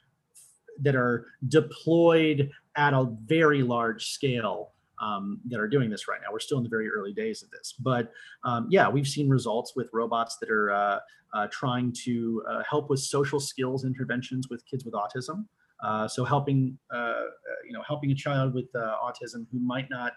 that 0.80 0.96
are 0.96 1.28
deployed 1.50 2.50
at 2.76 2.94
a 2.94 3.16
very 3.28 3.62
large 3.62 4.08
scale 4.08 4.72
um, 5.00 5.40
that 5.50 5.60
are 5.60 5.68
doing 5.68 5.92
this 5.92 6.08
right 6.08 6.20
now. 6.24 6.32
We're 6.32 6.40
still 6.40 6.58
in 6.58 6.64
the 6.64 6.70
very 6.70 6.90
early 6.90 7.14
days 7.14 7.44
of 7.44 7.52
this, 7.52 7.76
but 7.80 8.12
um, 8.44 8.66
yeah, 8.72 8.90
we've 8.90 9.08
seen 9.08 9.30
results 9.30 9.76
with 9.76 9.88
robots 9.94 10.38
that 10.38 10.50
are 10.50 10.72
uh, 10.72 11.00
uh, 11.36 11.48
trying 11.52 11.94
to 12.06 12.44
uh, 12.50 12.64
help 12.68 12.90
with 12.90 13.02
social 13.02 13.40
skills 13.40 13.86
interventions 13.86 14.50
with 14.50 14.66
kids 14.66 14.84
with 14.84 14.96
autism. 14.96 15.46
Uh, 15.84 16.08
so 16.08 16.26
helping, 16.26 16.76
uh, 16.92 17.22
you 17.68 17.74
know, 17.74 17.84
helping 17.88 18.10
a 18.10 18.16
child 18.16 18.56
with 18.56 18.74
autism 18.74 19.46
who 19.52 19.60
might 19.60 19.92
not 19.92 20.14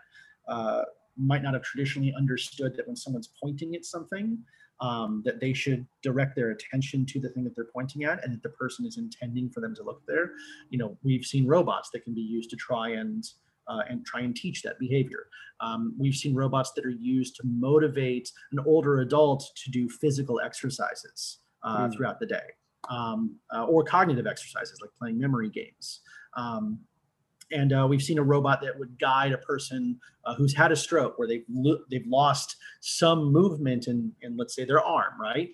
might 1.16 1.42
not 1.42 1.54
have 1.54 1.62
traditionally 1.62 2.12
understood 2.16 2.75
that 2.76 2.87
when 2.87 2.97
someone's 2.97 3.30
pointing 3.40 3.75
at 3.75 3.85
something, 3.85 4.38
um, 4.80 5.23
that 5.25 5.40
they 5.40 5.52
should 5.52 5.87
direct 6.02 6.35
their 6.35 6.50
attention 6.50 7.06
to 7.06 7.21
the 7.21 7.28
thing 7.28 7.44
that 7.44 7.54
they're 7.54 7.68
pointing 7.73 8.04
at 8.04 8.23
and 8.25 8.33
that 8.33 8.42
the 8.42 8.49
person 8.50 8.85
is 8.85 8.99
intending 8.99 9.49
for 9.49 9.61
them 9.61 9.75
to 9.76 9.83
look 9.83 10.02
there. 10.06 10.33
You 10.71 10.78
know, 10.78 10.99
we've 11.02 11.25
seen 11.25 11.47
robots 11.47 11.90
that 11.92 12.04
can 12.04 12.14
be 12.14 12.21
used 12.21 12.50
to 12.50 12.56
try 12.56 12.90
and 12.90 13.25
uh, 13.66 13.80
and 13.88 14.04
try 14.04 14.21
and 14.21 14.37
teach 14.37 14.62
that 14.62 14.78
behavior. 14.78 15.26
Um, 15.61 15.94
we've 15.99 16.14
seen 16.14 16.35
robots 16.35 16.73
that 16.73 16.85
are 16.85 16.90
used 16.90 17.37
to 17.37 17.42
motivate 17.47 18.30
an 18.52 18.59
older 18.66 19.00
adult 19.00 19.50
to 19.64 19.71
do 19.71 19.88
physical 19.88 20.38
exercises 20.40 21.38
uh, 21.62 21.87
mm. 21.87 21.94
throughout 21.94 22.21
the 22.21 22.26
day 22.26 22.42
um, 22.90 23.37
uh, 23.54 23.64
or 23.64 23.85
cognitive 23.85 24.26
exercises 24.26 24.78
like 24.80 24.90
playing 24.99 25.18
memory 25.18 25.49
games. 25.49 26.00
Um, 26.37 26.80
and 27.54 27.73
uh, 27.73 27.87
we've 27.88 28.02
seen 28.02 28.18
a 28.18 28.23
robot 28.23 28.61
that 28.62 28.76
would 28.78 28.99
guide 28.99 29.32
a 29.32 29.38
person 29.38 29.99
uh, 30.25 30.34
who's 30.34 30.54
had 30.54 30.73
a 30.73 30.76
stroke 30.76 31.18
where 31.18 31.28
they've 31.28 31.44
lo- 31.49 31.84
they've 31.90 32.06
lost 32.06 32.56
some 32.80 33.32
movement 33.32 33.87
in, 33.87 34.12
in 34.23 34.37
let's 34.37 34.54
say 34.54 34.64
their 34.64 34.82
arm, 34.82 35.18
right? 35.20 35.49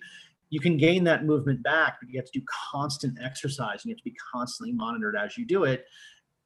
You 0.49 0.59
can 0.59 0.77
gain 0.77 1.03
that 1.05 1.25
movement 1.25 1.63
back, 1.63 1.97
but 2.01 2.09
you 2.09 2.19
have 2.19 2.29
to 2.29 2.39
do 2.39 2.45
constant 2.71 3.17
exercise 3.23 3.83
and 3.83 3.85
you 3.85 3.91
have 3.93 3.99
to 3.99 4.09
be 4.09 4.15
constantly 4.33 4.73
monitored 4.73 5.15
as 5.15 5.37
you 5.37 5.45
do 5.45 5.63
it. 5.63 5.85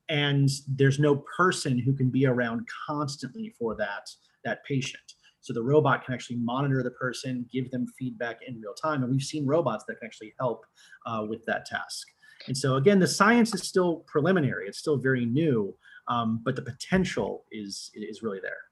And 0.09 0.49
there's 0.67 0.99
no 0.99 1.23
person 1.37 1.79
who 1.79 1.93
can 1.93 2.09
be 2.09 2.27
around 2.27 2.67
constantly 2.85 3.55
for 3.57 3.75
that 3.75 4.09
that 4.43 4.63
patient. 4.65 5.13
So 5.39 5.53
the 5.53 5.63
robot 5.63 6.03
can 6.03 6.13
actually 6.13 6.37
monitor 6.37 6.83
the 6.83 6.91
person 6.91 7.47
give 7.51 7.71
them 7.71 7.87
feedback 7.97 8.39
in 8.45 8.59
real 8.59 8.73
time. 8.73 9.03
And 9.03 9.11
we've 9.11 9.21
seen 9.21 9.45
robots 9.45 9.85
that 9.87 9.99
can 9.99 10.07
actually 10.07 10.33
help 10.39 10.65
uh, 11.05 11.25
with 11.27 11.45
that 11.45 11.65
task 11.65 12.07
and 12.47 12.57
so 12.57 12.75
again 12.75 12.99
the 12.99 13.07
science 13.07 13.53
is 13.53 13.63
still 13.63 13.97
preliminary 14.07 14.67
it's 14.67 14.79
still 14.79 14.97
very 14.97 15.25
new 15.25 15.75
um, 16.07 16.39
but 16.43 16.55
the 16.55 16.61
potential 16.61 17.45
is 17.51 17.91
is 17.93 18.21
really 18.21 18.39
there 18.41 18.63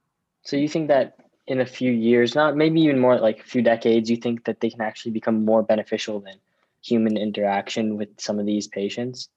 so 0.44 0.56
you 0.56 0.68
think 0.68 0.88
that 0.88 1.16
in 1.48 1.62
a 1.62 1.66
few 1.66 1.92
years 1.92 2.36
not 2.36 2.56
maybe 2.56 2.82
even 2.82 3.00
more 3.00 3.20
like 3.20 3.40
a 3.40 3.44
few 3.44 3.62
decades 3.62 4.10
you 4.10 4.18
think 4.18 4.46
that 4.46 4.60
they 4.60 4.70
can 4.70 4.82
actually 4.82 5.12
become 5.12 5.44
more 5.44 5.64
beneficial 5.64 6.20
than 6.20 6.36
human 6.82 7.18
interaction 7.18 7.98
with 7.98 8.10
some 8.20 8.40
of 8.40 8.46
these 8.46 8.68
patients 8.68 9.30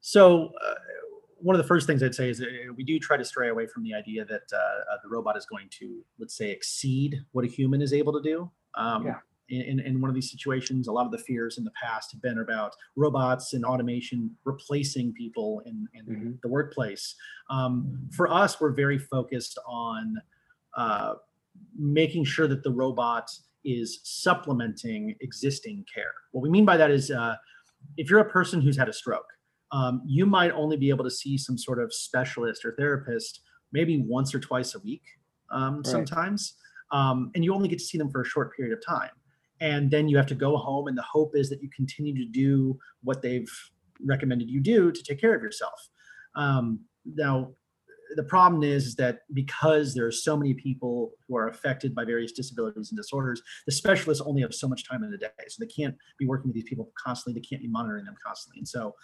so 0.00 0.52
uh, 0.64 0.74
one 1.40 1.54
of 1.54 1.62
the 1.62 1.68
first 1.68 1.86
things 1.86 2.02
I'd 2.02 2.14
say 2.14 2.30
is 2.30 2.44
we 2.76 2.84
do 2.84 2.98
try 2.98 3.16
to 3.16 3.24
stray 3.24 3.48
away 3.48 3.66
from 3.66 3.82
the 3.82 3.94
idea 3.94 4.24
that 4.24 4.42
uh, 4.52 4.56
uh, 4.56 4.96
the 5.02 5.08
robot 5.08 5.36
is 5.36 5.46
going 5.46 5.68
to, 5.78 6.04
let's 6.18 6.36
say, 6.36 6.50
exceed 6.50 7.16
what 7.32 7.44
a 7.44 7.48
human 7.48 7.80
is 7.80 7.92
able 7.92 8.12
to 8.14 8.22
do. 8.22 8.50
Um, 8.74 9.06
yeah. 9.06 9.18
In, 9.48 9.80
in 9.80 10.00
one 10.00 10.08
of 10.08 10.14
these 10.14 10.30
situations, 10.30 10.88
a 10.88 10.92
lot 10.92 11.06
of 11.06 11.12
the 11.12 11.18
fears 11.18 11.58
in 11.58 11.64
the 11.64 11.70
past 11.70 12.12
have 12.12 12.22
been 12.22 12.38
about 12.38 12.74
robots 12.96 13.54
and 13.54 13.64
automation 13.64 14.30
replacing 14.44 15.12
people 15.14 15.62
in, 15.66 15.88
in 15.94 16.06
mm-hmm. 16.06 16.30
the 16.42 16.48
workplace. 16.48 17.14
Um, 17.50 18.08
for 18.12 18.32
us, 18.32 18.60
we're 18.60 18.72
very 18.72 18.98
focused 18.98 19.58
on 19.66 20.16
uh, 20.76 21.14
making 21.76 22.24
sure 22.24 22.46
that 22.46 22.62
the 22.62 22.70
robot 22.70 23.30
is 23.64 24.00
supplementing 24.04 25.14
existing 25.20 25.84
care. 25.92 26.12
What 26.32 26.42
we 26.42 26.50
mean 26.50 26.64
by 26.64 26.76
that 26.76 26.90
is 26.90 27.10
uh, 27.10 27.36
if 27.96 28.10
you're 28.10 28.20
a 28.20 28.30
person 28.30 28.60
who's 28.60 28.76
had 28.76 28.88
a 28.88 28.92
stroke, 28.92 29.26
um, 29.72 30.02
you 30.06 30.26
might 30.26 30.52
only 30.52 30.76
be 30.76 30.90
able 30.90 31.04
to 31.04 31.10
see 31.10 31.36
some 31.36 31.58
sort 31.58 31.78
of 31.82 31.92
specialist 31.92 32.64
or 32.64 32.72
therapist 32.72 33.40
maybe 33.72 34.02
once 34.02 34.34
or 34.34 34.40
twice 34.40 34.74
a 34.74 34.78
week 34.80 35.02
um, 35.50 35.76
right. 35.76 35.86
sometimes 35.86 36.54
um, 36.90 37.30
and 37.34 37.44
you 37.44 37.54
only 37.54 37.68
get 37.68 37.78
to 37.78 37.84
see 37.84 37.98
them 37.98 38.10
for 38.10 38.22
a 38.22 38.24
short 38.24 38.56
period 38.56 38.76
of 38.76 38.84
time 38.84 39.10
and 39.60 39.90
then 39.90 40.08
you 40.08 40.16
have 40.16 40.26
to 40.26 40.34
go 40.34 40.56
home 40.56 40.88
and 40.88 40.96
the 40.96 41.02
hope 41.02 41.32
is 41.34 41.48
that 41.50 41.62
you 41.62 41.68
continue 41.74 42.14
to 42.14 42.30
do 42.30 42.78
what 43.02 43.22
they've 43.22 43.50
recommended 44.04 44.48
you 44.48 44.60
do 44.60 44.92
to 44.92 45.02
take 45.02 45.20
care 45.20 45.34
of 45.34 45.42
yourself 45.42 45.88
um, 46.34 46.80
now 47.04 47.50
the 48.16 48.22
problem 48.22 48.62
is, 48.62 48.86
is 48.86 48.94
that 48.96 49.20
because 49.32 49.94
there 49.94 50.06
are 50.06 50.12
so 50.12 50.36
many 50.36 50.54
people 50.54 51.12
who 51.26 51.36
are 51.36 51.48
affected 51.48 51.94
by 51.94 52.04
various 52.04 52.32
disabilities 52.32 52.90
and 52.90 52.96
disorders, 52.96 53.42
the 53.66 53.72
specialists 53.72 54.22
only 54.26 54.42
have 54.42 54.54
so 54.54 54.68
much 54.68 54.88
time 54.88 55.04
in 55.04 55.10
the 55.10 55.18
day. 55.18 55.28
So 55.48 55.62
they 55.62 55.70
can't 55.70 55.94
be 56.18 56.26
working 56.26 56.48
with 56.48 56.54
these 56.54 56.68
people 56.68 56.90
constantly. 57.02 57.40
They 57.40 57.46
can't 57.46 57.62
be 57.62 57.68
monitoring 57.68 58.04
them 58.04 58.16
constantly. 58.24 58.60
And 58.60 58.68
so 58.68 58.94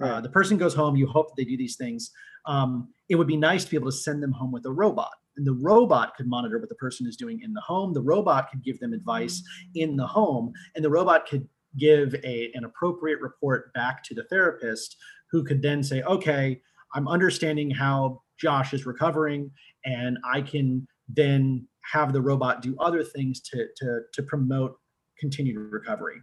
uh, 0.00 0.20
the 0.20 0.28
person 0.28 0.56
goes 0.56 0.74
home. 0.74 0.96
You 0.96 1.06
hope 1.06 1.28
that 1.28 1.34
they 1.36 1.44
do 1.44 1.56
these 1.56 1.76
things. 1.76 2.10
Um, 2.46 2.88
it 3.08 3.16
would 3.16 3.26
be 3.26 3.36
nice 3.36 3.64
to 3.64 3.70
be 3.70 3.76
able 3.76 3.90
to 3.90 3.96
send 3.96 4.22
them 4.22 4.32
home 4.32 4.52
with 4.52 4.64
a 4.66 4.70
robot, 4.70 5.12
and 5.36 5.46
the 5.46 5.52
robot 5.52 6.14
could 6.16 6.26
monitor 6.26 6.58
what 6.58 6.68
the 6.68 6.74
person 6.76 7.06
is 7.06 7.16
doing 7.16 7.40
in 7.42 7.52
the 7.52 7.60
home. 7.60 7.92
The 7.92 8.02
robot 8.02 8.50
could 8.50 8.62
give 8.62 8.78
them 8.80 8.92
advice 8.92 9.42
in 9.74 9.96
the 9.96 10.06
home, 10.06 10.52
and 10.74 10.84
the 10.84 10.90
robot 10.90 11.26
could 11.26 11.48
give 11.78 12.14
a 12.24 12.50
an 12.54 12.64
appropriate 12.64 13.20
report 13.20 13.72
back 13.74 14.02
to 14.04 14.14
the 14.14 14.24
therapist, 14.24 14.96
who 15.30 15.44
could 15.44 15.62
then 15.62 15.82
say, 15.82 16.02
"Okay, 16.02 16.60
I'm 16.94 17.08
understanding 17.08 17.70
how 17.70 18.22
Josh 18.38 18.72
is 18.72 18.86
recovering, 18.86 19.50
and 19.84 20.16
I 20.24 20.42
can 20.42 20.86
then 21.08 21.66
have 21.92 22.12
the 22.12 22.20
robot 22.20 22.62
do 22.62 22.76
other 22.78 23.02
things 23.02 23.40
to 23.40 23.66
to 23.76 24.00
to 24.12 24.22
promote 24.22 24.78
continued 25.18 25.58
recovery." 25.72 26.20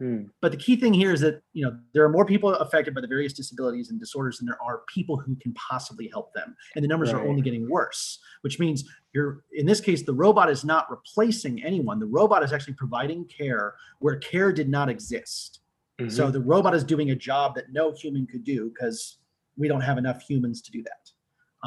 Hmm. 0.00 0.22
But 0.40 0.50
the 0.50 0.56
key 0.56 0.76
thing 0.76 0.94
here 0.94 1.12
is 1.12 1.20
that 1.20 1.42
you 1.52 1.62
know 1.62 1.76
there 1.92 2.02
are 2.02 2.08
more 2.08 2.24
people 2.24 2.54
affected 2.54 2.94
by 2.94 3.02
the 3.02 3.06
various 3.06 3.34
disabilities 3.34 3.90
and 3.90 4.00
disorders 4.00 4.38
than 4.38 4.46
there 4.46 4.60
are 4.64 4.80
people 4.88 5.18
who 5.18 5.36
can 5.36 5.52
possibly 5.52 6.08
help 6.08 6.32
them, 6.32 6.56
and 6.74 6.82
the 6.82 6.88
numbers 6.88 7.12
right. 7.12 7.22
are 7.22 7.28
only 7.28 7.42
getting 7.42 7.68
worse. 7.68 8.18
Which 8.40 8.58
means 8.58 8.84
you're 9.12 9.44
in 9.52 9.66
this 9.66 9.80
case 9.80 10.02
the 10.02 10.14
robot 10.14 10.48
is 10.48 10.64
not 10.64 10.90
replacing 10.90 11.62
anyone. 11.62 11.98
The 11.98 12.06
robot 12.06 12.42
is 12.42 12.50
actually 12.50 12.74
providing 12.74 13.26
care 13.26 13.74
where 13.98 14.16
care 14.16 14.52
did 14.52 14.70
not 14.70 14.88
exist. 14.88 15.60
Mm-hmm. 16.00 16.08
So 16.08 16.30
the 16.30 16.40
robot 16.40 16.74
is 16.74 16.82
doing 16.82 17.10
a 17.10 17.14
job 17.16 17.54
that 17.56 17.70
no 17.70 17.92
human 17.92 18.26
could 18.26 18.42
do 18.42 18.70
because 18.70 19.18
we 19.58 19.68
don't 19.68 19.82
have 19.82 19.98
enough 19.98 20.22
humans 20.22 20.62
to 20.62 20.70
do 20.70 20.82
that. 20.82 21.10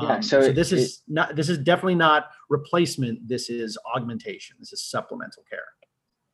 Yeah, 0.02 0.16
um, 0.16 0.24
so, 0.24 0.42
so 0.42 0.52
this 0.52 0.72
it, 0.72 0.80
is 0.80 1.04
it, 1.08 1.14
not 1.14 1.36
this 1.36 1.50
is 1.50 1.60
definitely 1.60 1.94
not 1.94 2.32
replacement. 2.50 3.28
This 3.28 3.52
is 3.52 3.78
augmentation. 3.96 4.56
This 4.60 4.74
is 4.74 4.82
supplemental 4.82 5.44
care 5.48 5.66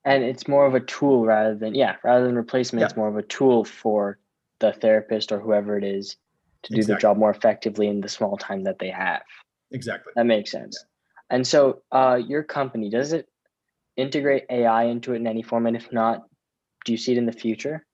and 0.09 0.23
it's 0.23 0.47
more 0.47 0.65
of 0.65 0.73
a 0.73 0.79
tool 0.79 1.25
rather 1.25 1.55
than 1.55 1.75
yeah 1.75 1.95
rather 2.03 2.25
than 2.25 2.35
replacement 2.35 2.81
yeah. 2.81 2.87
it's 2.87 2.97
more 2.97 3.07
of 3.07 3.15
a 3.15 3.23
tool 3.23 3.63
for 3.63 4.17
the 4.59 4.73
therapist 4.73 5.31
or 5.31 5.39
whoever 5.39 5.77
it 5.77 5.83
is 5.83 6.17
to 6.63 6.73
do 6.73 6.79
exactly. 6.79 6.95
the 6.95 6.99
job 6.99 7.17
more 7.17 7.29
effectively 7.29 7.87
in 7.87 8.01
the 8.01 8.09
small 8.09 8.35
time 8.35 8.63
that 8.63 8.79
they 8.79 8.89
have 8.89 9.21
exactly 9.71 10.11
that 10.15 10.25
makes 10.25 10.51
sense 10.51 10.77
yeah. 10.81 11.35
and 11.35 11.47
so 11.47 11.81
uh, 11.91 12.19
your 12.27 12.43
company 12.43 12.89
does 12.89 13.13
it 13.13 13.29
integrate 13.95 14.45
ai 14.49 14.83
into 14.83 15.13
it 15.13 15.17
in 15.17 15.27
any 15.27 15.43
form 15.43 15.67
and 15.67 15.77
if 15.77 15.91
not 15.93 16.23
do 16.85 16.91
you 16.91 16.97
see 16.97 17.11
it 17.11 17.17
in 17.17 17.25
the 17.25 17.31
future 17.31 17.85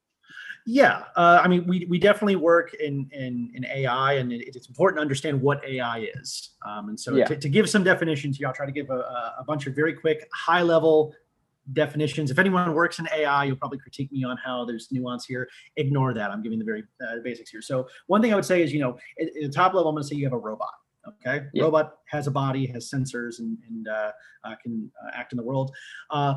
yeah, 0.68 1.04
uh, 1.16 1.42
I 1.44 1.48
mean, 1.48 1.68
we, 1.68 1.86
we 1.88 2.00
definitely 2.00 2.38
work 2.38 2.74
in, 2.74 3.08
in, 3.12 3.52
in 3.54 3.66
AI, 3.68 4.14
and 4.14 4.34
it, 4.34 4.56
it's 4.56 4.68
important 4.68 4.98
to 4.98 5.02
understand 5.04 5.40
what 5.40 5.64
AI 5.64 6.08
is. 6.20 6.56
Um, 6.66 6.90
and 6.90 7.00
so, 7.00 7.14
yeah. 7.14 7.26
to, 7.26 7.36
to, 7.36 7.50
give 7.50 7.70
some 7.70 7.84
definitions 7.84 8.38
here, 8.38 8.48
I'll 8.48 8.54
try 8.54 8.66
to 8.66 8.72
give 8.72 8.90
a, 8.90 9.34
a 9.38 9.44
bunch 9.46 9.68
of 9.68 9.76
very 9.76 9.94
quick, 9.94 10.28
high 10.34 10.64
level 10.64 11.14
definitions. 11.74 12.32
If 12.32 12.40
anyone 12.40 12.74
works 12.74 13.00
in 13.00 13.08
AI, 13.14 13.46
you'll 13.46 13.56
probably 13.56 13.80
critique 13.80 14.12
me 14.12 14.24
on 14.24 14.38
how 14.38 14.66
there's 14.66 14.88
nuance 14.92 15.26
here. 15.26 15.48
Ignore 15.78 16.14
that. 16.14 16.32
I'm 16.32 16.42
giving 16.42 16.60
the 16.60 16.66
very 16.66 16.84
uh, 17.02 17.18
basics 17.24 17.50
here. 17.50 17.62
So 17.62 17.88
one 18.08 18.22
thing 18.22 18.32
I 18.32 18.36
would 18.36 18.46
say 18.46 18.62
is, 18.62 18.74
you 18.74 18.80
know, 18.80 18.98
at, 19.20 19.28
at 19.28 19.34
the 19.34 19.50
top 19.50 19.74
level, 19.74 19.90
I'm 19.90 19.96
going 19.96 20.04
to 20.04 20.08
say 20.08 20.16
you 20.16 20.26
have 20.26 20.34
a 20.34 20.38
robot. 20.38 20.70
Okay, 21.08 21.46
yep. 21.54 21.66
robot 21.66 21.98
has 22.08 22.26
a 22.26 22.32
body, 22.32 22.66
has 22.66 22.90
sensors, 22.90 23.38
and, 23.38 23.60
and 23.70 23.88
uh, 23.88 24.12
uh, 24.44 24.56
can 24.62 24.92
uh, 25.04 25.12
act 25.14 25.34
in 25.34 25.38
the 25.38 25.44
world. 25.44 25.72
Uh, 26.10 26.34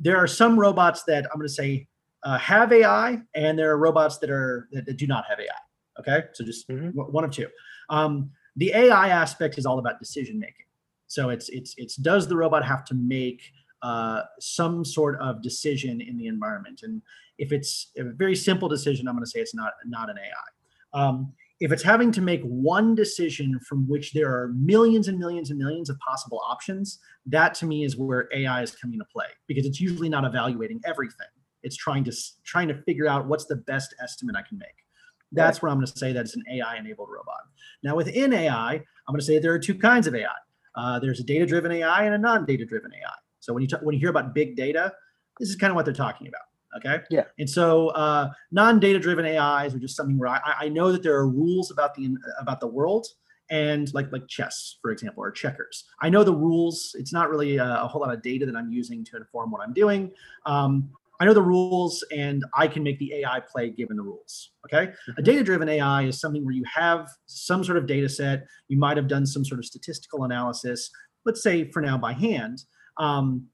there 0.00 0.16
are 0.16 0.26
some 0.26 0.58
robots 0.58 1.04
that 1.04 1.24
I'm 1.26 1.38
going 1.38 1.46
to 1.46 1.54
say 1.54 1.86
uh, 2.24 2.36
have 2.38 2.72
AI, 2.72 3.22
and 3.36 3.56
there 3.56 3.70
are 3.70 3.78
robots 3.78 4.18
that 4.18 4.30
are 4.30 4.68
that, 4.72 4.86
that 4.86 4.96
do 4.96 5.06
not 5.06 5.24
have 5.28 5.38
AI. 5.38 6.00
Okay, 6.00 6.26
so 6.32 6.44
just 6.44 6.68
mm-hmm. 6.68 6.98
one 6.98 7.22
of 7.22 7.30
two. 7.30 7.46
Um, 7.88 8.30
the 8.56 8.72
AI 8.74 9.08
aspect 9.08 9.56
is 9.56 9.66
all 9.66 9.78
about 9.78 10.00
decision 10.00 10.38
making. 10.40 10.66
So 11.06 11.30
it's 11.30 11.48
it's 11.50 11.74
it's 11.76 11.96
does 11.96 12.26
the 12.26 12.36
robot 12.36 12.64
have 12.64 12.84
to 12.86 12.94
make 12.94 13.42
uh, 13.82 14.22
some 14.40 14.84
sort 14.84 15.20
of 15.20 15.42
decision 15.42 16.00
in 16.00 16.16
the 16.16 16.26
environment. 16.26 16.80
And 16.82 17.02
if 17.38 17.52
it's 17.52 17.90
a 17.98 18.04
very 18.04 18.36
simple 18.36 18.68
decision, 18.68 19.08
I'm 19.08 19.14
going 19.14 19.24
to 19.24 19.30
say 19.30 19.40
it's 19.40 19.54
not 19.54 19.72
not 19.84 20.10
an 20.10 20.16
AI. 20.18 21.00
Um, 21.00 21.32
if 21.58 21.72
it's 21.72 21.82
having 21.82 22.12
to 22.12 22.20
make 22.20 22.42
one 22.42 22.94
decision 22.94 23.58
from 23.60 23.88
which 23.88 24.12
there 24.12 24.30
are 24.30 24.48
millions 24.48 25.08
and 25.08 25.18
millions 25.18 25.50
and 25.50 25.58
millions 25.58 25.88
of 25.88 25.98
possible 26.00 26.40
options, 26.46 26.98
that 27.26 27.54
to 27.54 27.66
me 27.66 27.84
is 27.84 27.96
where 27.96 28.28
AI 28.34 28.62
is 28.62 28.72
coming 28.72 28.98
to 28.98 29.04
play 29.06 29.26
because 29.46 29.64
it's 29.64 29.80
usually 29.80 30.10
not 30.10 30.24
evaluating 30.24 30.80
everything. 30.84 31.26
It's 31.62 31.76
trying 31.76 32.04
to 32.04 32.12
trying 32.44 32.68
to 32.68 32.82
figure 32.82 33.08
out 33.08 33.26
what's 33.26 33.46
the 33.46 33.56
best 33.56 33.94
estimate 34.02 34.36
I 34.36 34.42
can 34.42 34.58
make. 34.58 34.68
That's 35.32 35.60
where 35.60 35.70
I'm 35.70 35.78
going 35.78 35.86
to 35.86 35.98
say 35.98 36.12
that 36.12 36.20
it's 36.20 36.36
an 36.36 36.44
AI 36.50 36.76
enabled 36.76 37.08
robot. 37.10 37.40
Now, 37.82 37.96
within 37.96 38.32
AI, 38.32 38.74
I'm 38.74 38.82
going 39.08 39.20
to 39.20 39.24
say 39.24 39.38
there 39.38 39.52
are 39.52 39.58
two 39.58 39.74
kinds 39.74 40.06
of 40.06 40.14
AI. 40.14 40.28
Uh, 40.76 40.98
there's 41.00 41.20
a 41.20 41.24
data 41.24 41.46
driven 41.46 41.72
AI 41.72 42.04
and 42.04 42.14
a 42.14 42.18
non 42.18 42.44
data 42.44 42.64
driven 42.64 42.92
AI. 42.92 43.14
So 43.46 43.52
when 43.54 43.62
you 43.62 43.68
t- 43.68 43.76
when 43.82 43.94
you 43.94 44.00
hear 44.00 44.10
about 44.10 44.34
big 44.34 44.56
data, 44.56 44.92
this 45.38 45.48
is 45.48 45.56
kind 45.56 45.70
of 45.70 45.76
what 45.76 45.84
they're 45.84 45.94
talking 45.94 46.26
about. 46.26 46.42
Okay. 46.76 47.04
Yeah. 47.10 47.24
And 47.38 47.48
so 47.48 47.88
uh, 47.90 48.30
non-data 48.50 48.98
driven 48.98 49.24
AIs 49.24 49.74
are 49.74 49.78
just 49.78 49.96
something 49.96 50.18
where 50.18 50.28
I, 50.28 50.40
I 50.60 50.68
know 50.68 50.92
that 50.92 51.02
there 51.02 51.14
are 51.14 51.28
rules 51.28 51.70
about 51.70 51.94
the 51.94 52.16
about 52.40 52.60
the 52.60 52.66
world, 52.66 53.06
and 53.50 53.92
like 53.94 54.10
like 54.12 54.26
chess 54.26 54.78
for 54.82 54.90
example 54.90 55.22
or 55.22 55.30
checkers 55.30 55.84
i 56.02 56.08
know 56.08 56.24
the 56.24 56.34
rules 56.34 56.96
it's 56.98 57.12
not 57.12 57.30
really 57.30 57.58
a, 57.58 57.82
a 57.82 57.86
whole 57.86 58.00
lot 58.00 58.12
of 58.12 58.20
data 58.22 58.44
that 58.44 58.56
i'm 58.56 58.72
using 58.72 59.04
to 59.04 59.16
inform 59.16 59.50
what 59.50 59.60
i'm 59.62 59.72
doing 59.72 60.10
um, 60.46 60.90
i 61.20 61.24
know 61.24 61.32
the 61.32 61.42
rules 61.42 62.04
and 62.14 62.44
i 62.54 62.66
can 62.66 62.82
make 62.82 62.98
the 62.98 63.12
ai 63.14 63.40
play 63.40 63.70
given 63.70 63.96
the 63.96 64.02
rules 64.02 64.50
okay 64.64 64.86
mm-hmm. 64.86 65.12
a 65.18 65.22
data 65.22 65.44
driven 65.44 65.68
ai 65.68 66.02
is 66.02 66.20
something 66.20 66.44
where 66.44 66.54
you 66.54 66.64
have 66.64 67.08
some 67.26 67.62
sort 67.62 67.78
of 67.78 67.86
data 67.86 68.08
set 68.08 68.46
you 68.68 68.76
might 68.78 68.96
have 68.96 69.06
done 69.06 69.24
some 69.24 69.44
sort 69.44 69.60
of 69.60 69.64
statistical 69.64 70.24
analysis 70.24 70.90
let's 71.24 71.42
say 71.42 71.70
for 71.70 71.80
now 71.80 71.96
by 71.96 72.12
hand 72.12 72.64
um, 72.98 73.46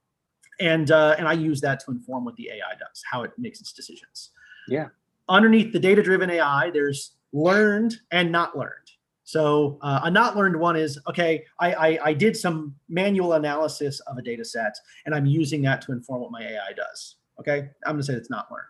and 0.61 0.91
uh, 0.91 1.15
and 1.19 1.27
i 1.27 1.33
use 1.33 1.61
that 1.61 1.81
to 1.81 1.91
inform 1.91 2.25
what 2.25 2.37
the 2.37 2.49
ai 2.51 2.75
does 2.79 3.03
how 3.11 3.23
it 3.23 3.33
makes 3.39 3.61
its 3.61 3.73
decisions 3.73 4.31
yeah 4.69 4.89
underneath 5.29 5.73
the 5.73 5.79
data 5.79 6.03
driven 6.03 6.31
ai 6.31 6.71
there's 6.71 7.17
learned 7.33 7.95
and 8.11 8.31
not 8.31 8.57
learned 8.57 8.91
so 9.25 9.79
uh, 9.81 10.01
a 10.05 10.11
not 10.11 10.37
learned 10.37 10.57
one 10.57 10.77
is 10.77 10.99
okay. 11.09 11.45
I, 11.59 11.73
I, 11.73 11.99
I 12.07 12.13
did 12.13 12.37
some 12.37 12.75
manual 12.91 13.33
analysis 13.33 14.01
of 14.01 14.19
a 14.19 14.23
data 14.23 14.45
set, 14.45 14.75
and 15.07 15.15
I'm 15.15 15.25
using 15.25 15.63
that 15.63 15.81
to 15.83 15.93
inform 15.93 16.21
what 16.21 16.33
my 16.33 16.43
AI 16.43 16.73
does. 16.77 17.17
Okay, 17.41 17.71
I'm 17.87 17.93
going 17.93 17.99
to 17.99 18.03
say 18.03 18.13
it's 18.13 18.29
not 18.29 18.51
learned. 18.51 18.67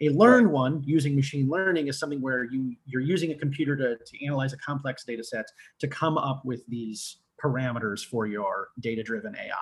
A 0.00 0.08
learned 0.16 0.46
right. 0.46 0.54
one 0.54 0.82
using 0.84 1.14
machine 1.14 1.48
learning 1.48 1.88
is 1.88 1.98
something 1.98 2.22
where 2.22 2.44
you 2.44 2.74
you're 2.86 3.02
using 3.02 3.32
a 3.32 3.34
computer 3.34 3.76
to, 3.76 3.96
to 4.02 4.24
analyze 4.24 4.54
a 4.54 4.56
complex 4.56 5.04
data 5.04 5.24
set 5.24 5.44
to 5.80 5.88
come 5.88 6.16
up 6.16 6.42
with 6.42 6.64
these 6.68 7.18
parameters 7.42 8.02
for 8.02 8.26
your 8.26 8.68
data 8.80 9.02
driven 9.02 9.36
AI. 9.36 9.52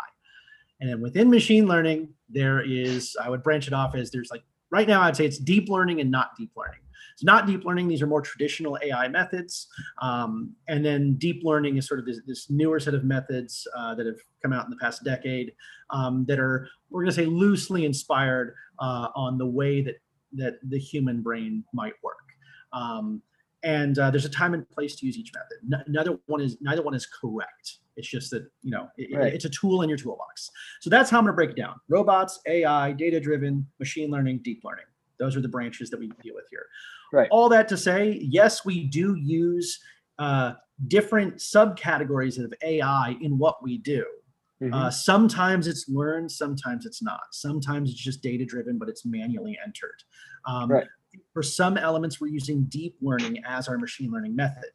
And 0.80 0.90
then 0.90 1.00
within 1.00 1.30
machine 1.30 1.66
learning, 1.66 2.09
there 2.28 2.61
is 2.61 3.16
I 3.23 3.30
would 3.30 3.42
branch 3.42 3.66
it 3.66 3.73
off 3.73 3.95
as 3.95 4.11
there's 4.11 4.30
like 4.30 4.42
right 4.71 4.87
now 4.87 5.02
I'd 5.02 5.16
say 5.16 5.25
it's 5.25 5.38
deep 5.38 5.68
learning 5.68 6.00
and 6.00 6.11
not 6.11 6.37
deep 6.37 6.50
learning. 6.56 6.80
It's 7.16 7.25
not 7.25 7.47
deep 7.47 7.64
learning. 7.64 7.88
These 7.88 8.02
are 8.02 8.06
more 8.06 8.21
traditional 8.21 8.78
AI 8.83 9.09
methods. 9.09 9.68
Um, 10.02 10.54
and 10.68 10.85
then 10.85 11.14
deep 11.14 11.42
learning 11.45 11.78
is 11.78 11.88
sort 11.88 11.99
of 11.99 12.04
this, 12.04 12.21
this 12.26 12.50
newer 12.50 12.78
set 12.78 12.92
of 12.92 13.04
methods 13.04 13.66
uh, 13.75 13.95
that 13.95 14.04
have 14.04 14.18
come 14.42 14.52
out 14.52 14.66
in 14.66 14.71
the 14.71 14.76
past 14.76 15.02
decade 15.02 15.52
um, 15.88 16.26
that 16.28 16.38
are, 16.38 16.68
we're 16.90 17.00
going 17.00 17.11
to 17.11 17.16
say, 17.16 17.25
loosely 17.25 17.87
inspired 17.87 18.54
uh, 18.80 19.09
on 19.16 19.38
the 19.38 19.47
way 19.47 19.80
that, 19.80 19.95
that 20.35 20.59
the 20.68 20.78
human 20.78 21.23
brain 21.23 21.64
might 21.73 21.95
work. 22.02 22.18
Um, 22.75 23.23
and 23.67 23.99
uh, 23.99 24.11
there's 24.13 24.25
a 24.25 24.31
time 24.31 24.55
and 24.55 24.69
place 24.71 24.95
to 24.95 25.07
use 25.07 25.19
each 25.19 25.33
method. 25.35 25.85
Neither 25.89 26.19
one 26.27 26.41
is 26.41 26.57
neither 26.61 26.83
one 26.83 26.95
is 26.95 27.05
correct. 27.05 27.79
It's 27.97 28.09
just 28.09 28.31
that 28.31 28.47
you 28.63 28.71
know 28.71 28.89
it, 28.97 29.15
right. 29.15 29.35
it's 29.35 29.45
a 29.45 29.51
tool 29.51 29.83
in 29.83 29.89
your 29.89 29.99
toolbox. 29.99 30.51
So 30.81 30.89
that's 30.89 31.11
how 31.11 31.19
I'm 31.19 31.25
going 31.25 31.33
to 31.33 31.37
break 31.37 31.51
it 31.51 31.57
down: 31.57 31.75
robots, 31.89 32.41
AI, 32.47 32.93
data-driven, 32.93 33.67
machine 33.81 34.11
learning, 34.11 34.41
deep 34.45 34.63
learning. 34.65 34.85
Those 35.19 35.37
are 35.37 35.41
the 35.41 35.49
branches 35.49 35.91
that 35.91 35.99
we 35.99 36.09
deal 36.23 36.35
with 36.35 36.45
here. 36.51 36.67
Right. 37.13 37.29
All 37.31 37.49
that 37.49 37.69
to 37.69 37.77
say, 37.77 38.21
yes, 38.23 38.65
we 38.65 38.85
do 38.85 39.17
use 39.17 39.81
uh, 40.19 40.53
different 40.89 41.37
subcategories 41.37 42.43
of 42.43 42.53
AI 42.63 43.17
in 43.21 43.39
what 43.39 43.63
we 43.63 43.79
do. 43.79 44.05
Mm-hmm. 44.63 44.73
Uh, 44.73 44.91
sometimes 44.91 45.67
it's 45.67 45.89
learned, 45.89 46.31
sometimes 46.31 46.87
it's 46.87 47.03
not. 47.03 47.21
Sometimes 47.33 47.91
it's 47.91 48.01
just 48.01 48.23
data 48.23 48.45
driven, 48.45 48.79
but 48.79 48.89
it's 48.89 49.05
manually 49.05 49.59
entered. 49.65 50.03
Um, 50.47 50.71
right. 50.71 50.87
For 51.33 51.43
some 51.43 51.77
elements, 51.77 52.21
we're 52.21 52.29
using 52.29 52.65
deep 52.65 52.97
learning 53.01 53.43
as 53.47 53.69
our 53.69 53.79
machine 53.79 54.11
learning 54.11 54.35
method. 54.37 54.71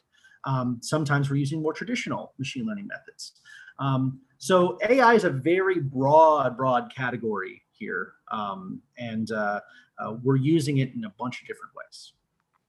Um, 0.45 0.79
sometimes 0.81 1.29
we're 1.29 1.37
using 1.37 1.61
more 1.61 1.73
traditional 1.73 2.33
machine 2.39 2.65
learning 2.65 2.87
methods. 2.87 3.33
Um, 3.79 4.19
so 4.37 4.77
AI 4.89 5.13
is 5.13 5.23
a 5.23 5.29
very 5.29 5.79
broad, 5.79 6.57
broad 6.57 6.91
category 6.95 7.61
here, 7.71 8.13
um, 8.31 8.81
and 8.97 9.31
uh, 9.31 9.59
uh, 9.99 10.13
we're 10.23 10.35
using 10.35 10.79
it 10.79 10.93
in 10.95 11.05
a 11.05 11.13
bunch 11.19 11.41
of 11.41 11.47
different 11.47 11.73
ways. 11.75 12.13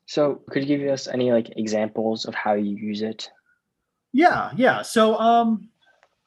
So 0.06 0.42
could 0.50 0.68
you 0.68 0.78
give 0.78 0.88
us 0.88 1.08
any 1.08 1.32
like 1.32 1.56
examples 1.56 2.26
of 2.26 2.34
how 2.34 2.54
you 2.54 2.76
use 2.76 3.02
it? 3.02 3.30
Yeah, 4.12 4.50
yeah. 4.56 4.82
So 4.82 5.18
um, 5.18 5.70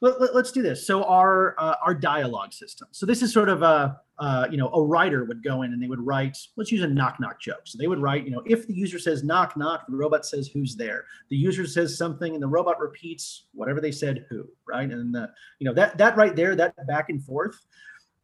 let, 0.02 0.16
us 0.16 0.30
let, 0.34 0.46
do 0.54 0.62
this. 0.62 0.86
So 0.86 1.04
our 1.04 1.56
uh, 1.58 1.75
our 1.84 1.94
dialogue 1.94 2.54
system. 2.54 2.88
So 2.92 3.06
this 3.06 3.22
is 3.22 3.34
sort 3.34 3.50
of 3.50 3.62
a 3.62 4.00
uh, 4.20 4.48
you 4.52 4.58
know 4.58 4.70
a 4.70 4.84
writer 4.84 5.25
would 5.25 5.44
go 5.44 5.62
in 5.62 5.74
and 5.74 5.82
they 5.82 5.88
would 5.88 6.06
write. 6.06 6.38
Let's 6.56 6.72
use 6.72 6.84
a 6.84 6.88
knock 6.88 7.20
knock 7.20 7.40
joke. 7.40 7.62
So 7.66 7.78
they 7.78 7.88
would 7.88 8.00
write 8.00 8.25
you 8.25 8.32
know 8.32 8.44
if 8.46 8.68
the 8.68 8.74
user 8.74 9.00
says 9.00 9.24
knock 9.24 9.56
knock, 9.58 9.86
the 9.88 9.96
robot 9.96 10.25
says 10.25 10.48
who's 10.48 10.75
there. 10.75 11.05
The 11.29 11.38
user 11.38 11.66
says 11.66 11.98
something 11.98 12.34
and 12.34 12.44
the 12.44 12.48
robot 12.48 12.79
repeats 12.79 13.46
whatever 13.53 13.79
they 13.79 13.92
said 13.92 14.25
who 14.29 14.48
right. 14.68 14.90
And 14.90 15.14
the 15.14 15.31
you 15.60 15.68
know 15.68 15.74
that 15.74 15.98
that 15.98 16.18
right 16.18 16.36
there 16.36 16.55
that 16.55 16.75
back 16.88 17.10
and 17.10 17.24
forth. 17.24 17.66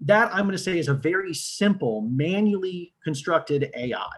That 0.04 0.34
I'm 0.34 0.46
going 0.46 0.58
to 0.58 0.58
say 0.58 0.80
is 0.80 0.88
a 0.88 0.96
very 0.96 1.32
simple 1.32 2.02
manually 2.02 2.94
constructed 3.04 3.72
AI 3.76 4.10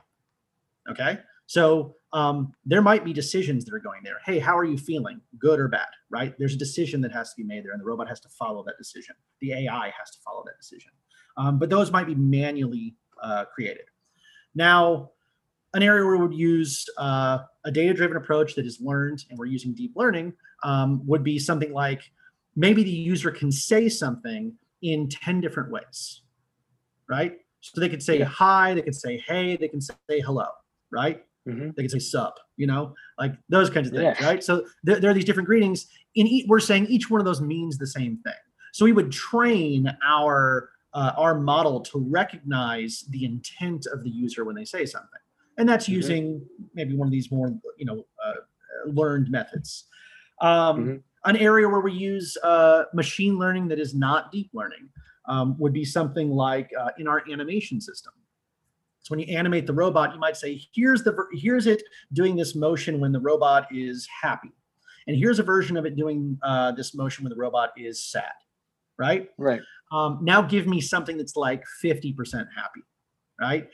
Okay. 0.89 1.19
So 1.45 1.95
um, 2.13 2.53
there 2.65 2.81
might 2.81 3.03
be 3.03 3.11
decisions 3.11 3.65
that 3.65 3.73
are 3.73 3.79
going 3.79 4.01
there. 4.03 4.19
Hey, 4.25 4.39
how 4.39 4.57
are 4.57 4.63
you 4.63 4.77
feeling? 4.77 5.19
Good 5.39 5.59
or 5.59 5.67
bad? 5.67 5.87
Right? 6.09 6.35
There's 6.37 6.53
a 6.53 6.57
decision 6.57 7.01
that 7.01 7.11
has 7.11 7.31
to 7.31 7.35
be 7.35 7.43
made 7.43 7.65
there, 7.65 7.71
and 7.71 7.81
the 7.81 7.85
robot 7.85 8.07
has 8.07 8.19
to 8.21 8.29
follow 8.29 8.63
that 8.65 8.77
decision. 8.77 9.15
The 9.41 9.53
AI 9.53 9.91
has 9.97 10.11
to 10.11 10.19
follow 10.23 10.43
that 10.45 10.57
decision. 10.59 10.91
Um, 11.37 11.57
but 11.57 11.69
those 11.69 11.91
might 11.91 12.05
be 12.05 12.15
manually 12.15 12.95
uh, 13.21 13.45
created. 13.45 13.85
Now, 14.53 15.11
an 15.73 15.81
area 15.81 16.05
where 16.05 16.17
we 16.17 16.27
would 16.27 16.37
use 16.37 16.87
uh, 16.99 17.39
a 17.65 17.71
data-driven 17.71 18.15
approach 18.15 18.53
that 18.55 18.65
is 18.65 18.79
learned, 18.79 19.25
and 19.29 19.39
we're 19.39 19.47
using 19.47 19.73
deep 19.73 19.93
learning, 19.95 20.33
um, 20.63 21.01
would 21.07 21.23
be 21.23 21.39
something 21.39 21.73
like 21.73 22.03
maybe 22.55 22.83
the 22.83 22.91
user 22.91 23.31
can 23.31 23.51
say 23.51 23.89
something 23.89 24.53
in 24.83 25.09
10 25.09 25.41
different 25.41 25.71
ways, 25.71 26.21
right? 27.09 27.39
So 27.61 27.81
they 27.81 27.89
could 27.89 28.03
say 28.03 28.19
hi, 28.19 28.75
they 28.75 28.83
could 28.83 28.93
say 28.93 29.17
hey, 29.25 29.57
they 29.57 29.67
can 29.67 29.81
say 29.81 29.95
hello 30.09 30.45
right? 30.93 31.25
Mm-hmm. 31.47 31.71
They 31.75 31.83
can 31.83 31.89
say 31.89 31.99
sup, 31.99 32.39
you 32.55 32.67
know, 32.67 32.93
like 33.19 33.33
those 33.49 33.69
kinds 33.69 33.87
of 33.87 33.93
things, 33.93 34.17
yeah. 34.19 34.25
right? 34.25 34.43
So 34.43 34.65
there, 34.83 34.99
there, 34.99 35.11
are 35.11 35.13
these 35.13 35.25
different 35.25 35.47
greetings. 35.47 35.87
In 36.15 36.25
each, 36.25 36.45
we're 36.47 36.61
saying 36.61 36.85
each 36.87 37.09
one 37.09 37.19
of 37.19 37.25
those 37.25 37.41
means 37.41 37.77
the 37.77 37.87
same 37.87 38.17
thing. 38.23 38.33
So 38.71 38.85
we 38.85 38.93
would 38.93 39.11
train 39.11 39.91
our 40.07 40.69
uh, 40.93 41.11
our 41.17 41.39
model 41.39 41.81
to 41.81 41.99
recognize 42.09 43.03
the 43.09 43.25
intent 43.25 43.87
of 43.91 44.03
the 44.03 44.09
user 44.09 44.45
when 44.45 44.55
they 44.55 44.63
say 44.63 44.85
something, 44.85 45.19
and 45.57 45.67
that's 45.67 45.85
mm-hmm. 45.85 45.95
using 45.95 46.45
maybe 46.73 46.95
one 46.95 47.07
of 47.07 47.11
these 47.11 47.29
more 47.29 47.53
you 47.77 47.85
know 47.85 48.05
uh, 48.25 48.33
learned 48.85 49.29
methods. 49.29 49.85
Um, 50.39 50.77
mm-hmm. 50.77 50.95
An 51.25 51.37
area 51.37 51.67
where 51.67 51.79
we 51.79 51.93
use 51.93 52.37
uh, 52.43 52.83
machine 52.93 53.37
learning 53.37 53.69
that 53.69 53.79
is 53.79 53.93
not 53.93 54.31
deep 54.31 54.49
learning 54.53 54.89
um, 55.27 55.57
would 55.57 55.73
be 55.73 55.85
something 55.85 56.29
like 56.29 56.69
uh, 56.79 56.89
in 56.97 57.07
our 57.07 57.23
animation 57.31 57.79
system. 57.79 58.13
So 59.03 59.11
when 59.11 59.19
you 59.19 59.37
animate 59.37 59.67
the 59.67 59.73
robot, 59.73 60.13
you 60.13 60.19
might 60.19 60.37
say, 60.37 60.61
here's 60.73 61.03
the 61.03 61.15
here's 61.33 61.67
it 61.67 61.83
doing 62.13 62.35
this 62.35 62.55
motion 62.55 62.99
when 62.99 63.11
the 63.11 63.19
robot 63.19 63.67
is 63.69 64.07
happy, 64.21 64.51
and 65.07 65.17
here's 65.17 65.39
a 65.39 65.43
version 65.43 65.77
of 65.77 65.85
it 65.85 65.95
doing 65.95 66.37
uh, 66.41 66.71
this 66.71 66.95
motion 66.95 67.23
when 67.23 67.29
the 67.29 67.35
robot 67.35 67.71
is 67.77 68.03
sad, 68.03 68.31
right? 68.97 69.29
Right. 69.37 69.61
Um, 69.91 70.19
now 70.21 70.41
give 70.41 70.67
me 70.67 70.81
something 70.81 71.17
that's 71.17 71.35
like 71.35 71.63
50% 71.83 72.15
happy, 72.55 72.81
right? 73.39 73.69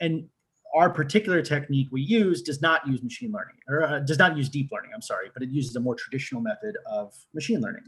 And 0.00 0.28
our 0.74 0.90
particular 0.90 1.40
technique 1.40 1.88
we 1.90 2.02
use 2.02 2.42
does 2.42 2.60
not 2.60 2.86
use 2.86 3.02
machine 3.02 3.32
learning 3.32 3.56
or 3.68 3.84
uh, 3.84 3.98
does 4.00 4.18
not 4.18 4.36
use 4.36 4.48
deep 4.48 4.70
learning. 4.70 4.90
I'm 4.94 5.02
sorry, 5.02 5.30
but 5.32 5.42
it 5.42 5.48
uses 5.48 5.76
a 5.76 5.80
more 5.80 5.94
traditional 5.94 6.42
method 6.42 6.76
of 6.86 7.14
machine 7.32 7.60
learning. 7.60 7.84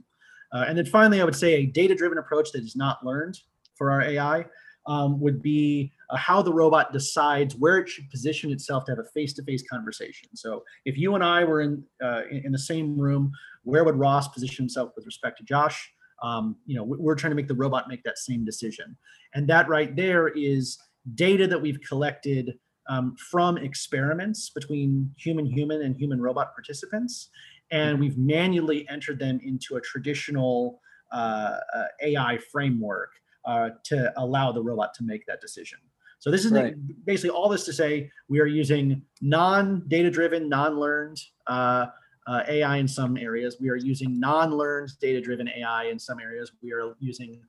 Uh, 0.53 0.65
and 0.69 0.79
then 0.79 0.87
finally, 0.87 1.21
I 1.21 1.25
would 1.25 1.37
say 1.37 1.55
a 1.55 1.67
data-driven 1.67 2.19
approach 2.19 2.53
that 2.53 2.63
is 2.63 2.77
not 2.77 3.05
learned 3.05 3.39
for 3.75 3.91
our 3.91 4.03
AI 4.03 4.47
um, 4.87 5.21
would 5.21 5.43
be 5.43 5.93
uh, 6.11 6.17
how 6.17 6.43
the 6.43 6.53
robot 6.53 6.93
decides 6.93 7.55
where 7.57 7.79
it 7.79 7.89
should 7.89 8.09
position 8.11 8.53
itself 8.53 8.85
to 8.85 8.93
have 8.93 8.99
a 8.99 9.09
face-to-face 9.15 9.65
conversation. 9.71 10.29
So 10.35 10.63
if 10.85 10.97
you 10.97 11.15
and 11.15 11.25
I 11.25 11.45
were 11.45 11.61
in, 11.61 11.83
uh, 12.03 12.23
in, 12.31 12.53
the 12.53 12.59
same 12.59 12.99
room, 12.99 13.33
where 13.65 13.85
would 13.85 13.97
Ross 13.97 14.29
position 14.29 14.65
himself 14.65 14.93
with 14.97 15.07
respect 15.07 15.39
to 15.39 15.45
Josh? 15.45 15.93
Um, 16.23 16.57
you 16.65 16.77
know, 16.77 16.85
we're 16.85 17.15
trying 17.15 17.33
to 17.33 17.35
make 17.35 17.49
the 17.49 17.55
robot 17.55 17.89
make 17.89 18.03
that 18.05 18.19
same 18.19 18.45
decision, 18.45 18.97
and 19.35 19.47
that 19.49 19.69
right 19.69 19.95
there 19.95 20.29
is 20.29 20.79
data 21.15 21.47
that 21.47 21.61
we've 21.61 21.81
collected 21.83 22.59
um, 22.89 23.17
from 23.17 23.59
experiments 23.59 24.49
between 24.51 25.13
human-human 25.19 25.83
and 25.83 25.95
human-robot 25.95 26.55
participants, 26.55 27.29
and 27.71 28.01
we've 28.01 28.17
manually 28.17 28.89
entered 28.89 29.19
them 29.19 29.41
into 29.45 29.77
a 29.77 29.81
traditional 29.81 30.81
uh, 31.13 31.59
uh 31.75 31.85
AI 32.03 32.39
framework 32.51 33.11
uh, 33.47 33.71
to 33.85 34.13
allow 34.17 34.53
the 34.53 34.63
robot 34.63 34.93
to 34.95 35.05
make 35.05 35.27
that 35.27 35.41
decision. 35.41 35.79
So 36.19 36.31
this 36.31 36.45
is 36.45 36.53
right. 36.53 36.75
basically 37.05 37.31
all 37.31 37.49
this 37.49 37.65
to 37.67 37.73
say 37.73 38.11
we 38.29 38.41
are 38.41 38.47
using 38.47 39.03
non-data 39.21 40.11
driven, 40.11 40.49
non-learned 40.49 41.21
uh, 41.47 41.87
uh, 42.27 42.43
AI 42.49 42.79
in 42.79 42.89
some 42.89 43.17
areas. 43.17 43.59
We 43.61 43.69
are 43.69 43.77
using 43.77 44.19
non-learned 44.19 44.91
data 45.01 45.21
driven 45.21 45.49
AI 45.49 45.85
in 45.85 45.99
some 45.99 46.19
areas. 46.19 46.53
We 46.63 46.73
are 46.73 46.95
using 46.99 47.41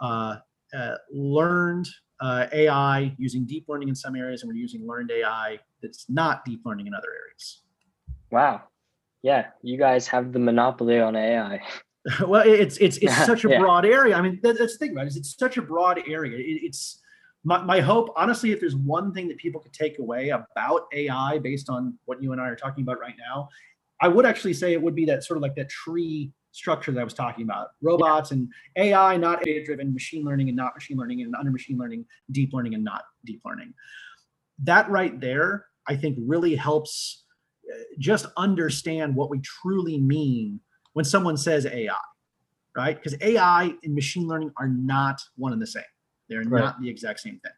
uh, 0.00 0.36
uh 0.74 0.94
learned 1.12 1.88
uh, 2.20 2.46
AI 2.52 3.14
using 3.18 3.44
deep 3.44 3.66
learning 3.68 3.88
in 3.88 3.94
some 3.94 4.16
areas, 4.16 4.42
and 4.42 4.48
we're 4.48 4.58
using 4.58 4.86
learned 4.86 5.10
AI 5.10 5.58
that's 5.82 6.08
not 6.08 6.44
deep 6.44 6.60
learning 6.64 6.86
in 6.86 6.94
other 6.94 7.08
areas. 7.08 7.62
Wow. 8.30 8.62
Yeah, 9.22 9.46
you 9.62 9.78
guys 9.78 10.06
have 10.08 10.32
the 10.32 10.38
monopoly 10.38 11.00
on 11.00 11.16
AI. 11.16 11.60
well, 12.26 12.46
it's 12.46 12.76
it's 12.78 12.96
it's 12.98 13.16
such 13.26 13.44
a 13.44 13.50
yeah. 13.50 13.58
broad 13.58 13.84
area. 13.84 14.16
I 14.16 14.22
mean, 14.22 14.40
that's 14.42 14.58
the 14.58 14.68
thing, 14.68 14.94
right? 14.94 15.06
Is 15.06 15.16
it's 15.16 15.36
such 15.36 15.56
a 15.56 15.62
broad 15.62 16.00
area. 16.08 16.38
It, 16.38 16.62
it's 16.64 17.00
my, 17.48 17.62
my 17.62 17.80
hope, 17.80 18.12
honestly, 18.14 18.52
if 18.52 18.60
there's 18.60 18.76
one 18.76 19.14
thing 19.14 19.26
that 19.28 19.38
people 19.38 19.58
could 19.58 19.72
take 19.72 19.98
away 19.98 20.28
about 20.28 20.82
AI 20.92 21.38
based 21.38 21.70
on 21.70 21.98
what 22.04 22.22
you 22.22 22.32
and 22.32 22.40
I 22.42 22.46
are 22.46 22.54
talking 22.54 22.82
about 22.82 23.00
right 23.00 23.14
now, 23.18 23.48
I 24.02 24.08
would 24.08 24.26
actually 24.26 24.52
say 24.52 24.74
it 24.74 24.82
would 24.82 24.94
be 24.94 25.06
that 25.06 25.24
sort 25.24 25.38
of 25.38 25.42
like 25.42 25.56
that 25.56 25.70
tree 25.70 26.30
structure 26.52 26.92
that 26.92 27.00
I 27.00 27.04
was 27.04 27.14
talking 27.14 27.44
about. 27.44 27.68
Robots 27.80 28.32
and 28.32 28.52
AI, 28.76 29.16
not 29.16 29.42
data 29.42 29.64
driven, 29.64 29.94
machine 29.94 30.26
learning 30.26 30.48
and 30.48 30.56
not 30.58 30.74
machine 30.74 30.98
learning, 30.98 31.22
and 31.22 31.34
under 31.36 31.50
machine 31.50 31.78
learning, 31.78 32.04
deep 32.32 32.52
learning 32.52 32.74
and 32.74 32.84
not 32.84 33.04
deep 33.24 33.40
learning. 33.46 33.72
That 34.64 34.90
right 34.90 35.18
there, 35.18 35.64
I 35.86 35.96
think 35.96 36.18
really 36.20 36.54
helps 36.54 37.24
uh, 37.72 37.78
just 37.98 38.26
understand 38.36 39.16
what 39.16 39.30
we 39.30 39.40
truly 39.40 39.96
mean 39.96 40.60
when 40.92 41.06
someone 41.06 41.38
says 41.38 41.64
AI, 41.64 41.94
right? 42.76 43.02
Because 43.02 43.16
AI 43.22 43.72
and 43.82 43.94
machine 43.94 44.28
learning 44.28 44.52
are 44.58 44.68
not 44.68 45.18
one 45.36 45.54
and 45.54 45.62
the 45.62 45.66
same. 45.66 45.82
They're 46.28 46.42
right. 46.42 46.60
not 46.60 46.80
the 46.80 46.88
exact 46.88 47.20
same 47.20 47.40
thing. 47.40 47.52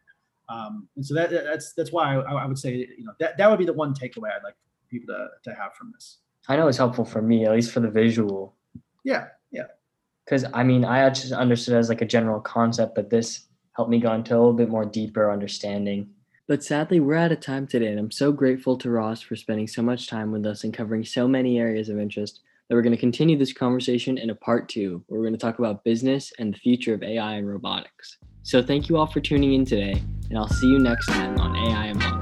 Um, 0.49 0.89
and 0.97 1.07
so 1.07 1.15
that, 1.15 1.31
that's 1.31 1.75
that's 1.75 1.93
why 1.93 2.17
I, 2.17 2.33
I, 2.33 2.47
would 2.47 2.59
say 2.59 2.75
you 2.75 3.05
know 3.05 3.13
that 3.21 3.39
that 3.39 3.49
would 3.49 3.59
be 3.59 3.65
the 3.65 3.73
one 3.73 3.95
takeaway 3.95 4.33
I'd 4.35 4.43
like 4.43 4.57
people 4.91 5.15
to, 5.15 5.29
to 5.49 5.57
have 5.57 5.75
from 5.75 5.93
this. 5.93 6.19
I 6.49 6.57
know 6.57 6.67
it's 6.67 6.79
helpful 6.79 7.05
for 7.05 7.23
me, 7.23 7.47
at 7.47 7.53
least 7.53 7.71
for 7.71 7.79
the 7.79 7.91
visual. 7.91 8.57
Yeah, 9.05 9.27
yeah. 9.53 9.67
Because 10.25 10.45
I 10.53 10.65
mean, 10.65 10.85
I 10.85 11.09
just 11.11 11.33
understood 11.33 11.75
as 11.75 11.89
like 11.89 12.03
a 12.03 12.07
general 12.07 12.41
concept, 12.41 12.97
but 12.97 13.11
this 13.11 13.47
helped 13.77 13.91
me 13.91 14.01
go 14.01 14.13
into 14.13 14.35
a 14.35 14.39
little 14.39 14.53
bit 14.53 14.69
more 14.69 14.85
deeper 14.85 15.31
understanding. 15.31 16.11
But 16.49 16.65
sadly, 16.65 16.99
we're 16.99 17.15
out 17.15 17.31
of 17.31 17.39
time 17.39 17.69
today, 17.69 17.87
and 17.87 18.01
I'm 18.01 18.11
so 18.11 18.33
grateful 18.33 18.77
to 18.79 18.91
Ross 18.91 19.21
for 19.21 19.37
spending 19.37 19.69
so 19.69 19.83
much 19.83 20.09
time 20.09 20.33
with 20.33 20.45
us 20.47 20.65
and 20.65 20.75
covering 20.75 21.05
so 21.05 21.29
many 21.29 21.61
areas 21.61 21.89
of 21.89 22.01
interest 22.01 22.41
that 22.69 22.75
we're 22.75 22.83
going 22.83 22.95
to 22.95 23.01
continue 23.01 23.39
this 23.39 23.53
conversation 23.53 24.19
in 24.19 24.31
a 24.31 24.35
part 24.35 24.69
two, 24.69 25.05
where 25.07 25.21
we're 25.21 25.27
going 25.27 25.39
to 25.39 25.41
talk 25.41 25.61
about 25.61 25.85
business 25.85 26.33
and 26.41 26.53
the 26.53 26.59
future 26.59 26.93
of 26.93 27.05
AI 27.05 27.35
and 27.35 27.49
robotics. 27.49 28.19
So 28.43 28.63
thank 28.63 28.89
you 28.89 28.97
all 28.97 29.07
for 29.07 29.21
tuning 29.21 29.55
in 29.55 29.65
today, 29.65 30.03
and 30.29 30.39
I'll 30.39 30.49
see 30.49 30.67
you 30.67 30.79
next 30.79 31.07
time 31.07 31.39
on 31.39 31.55
AI 31.57 31.87
Among 31.87 32.21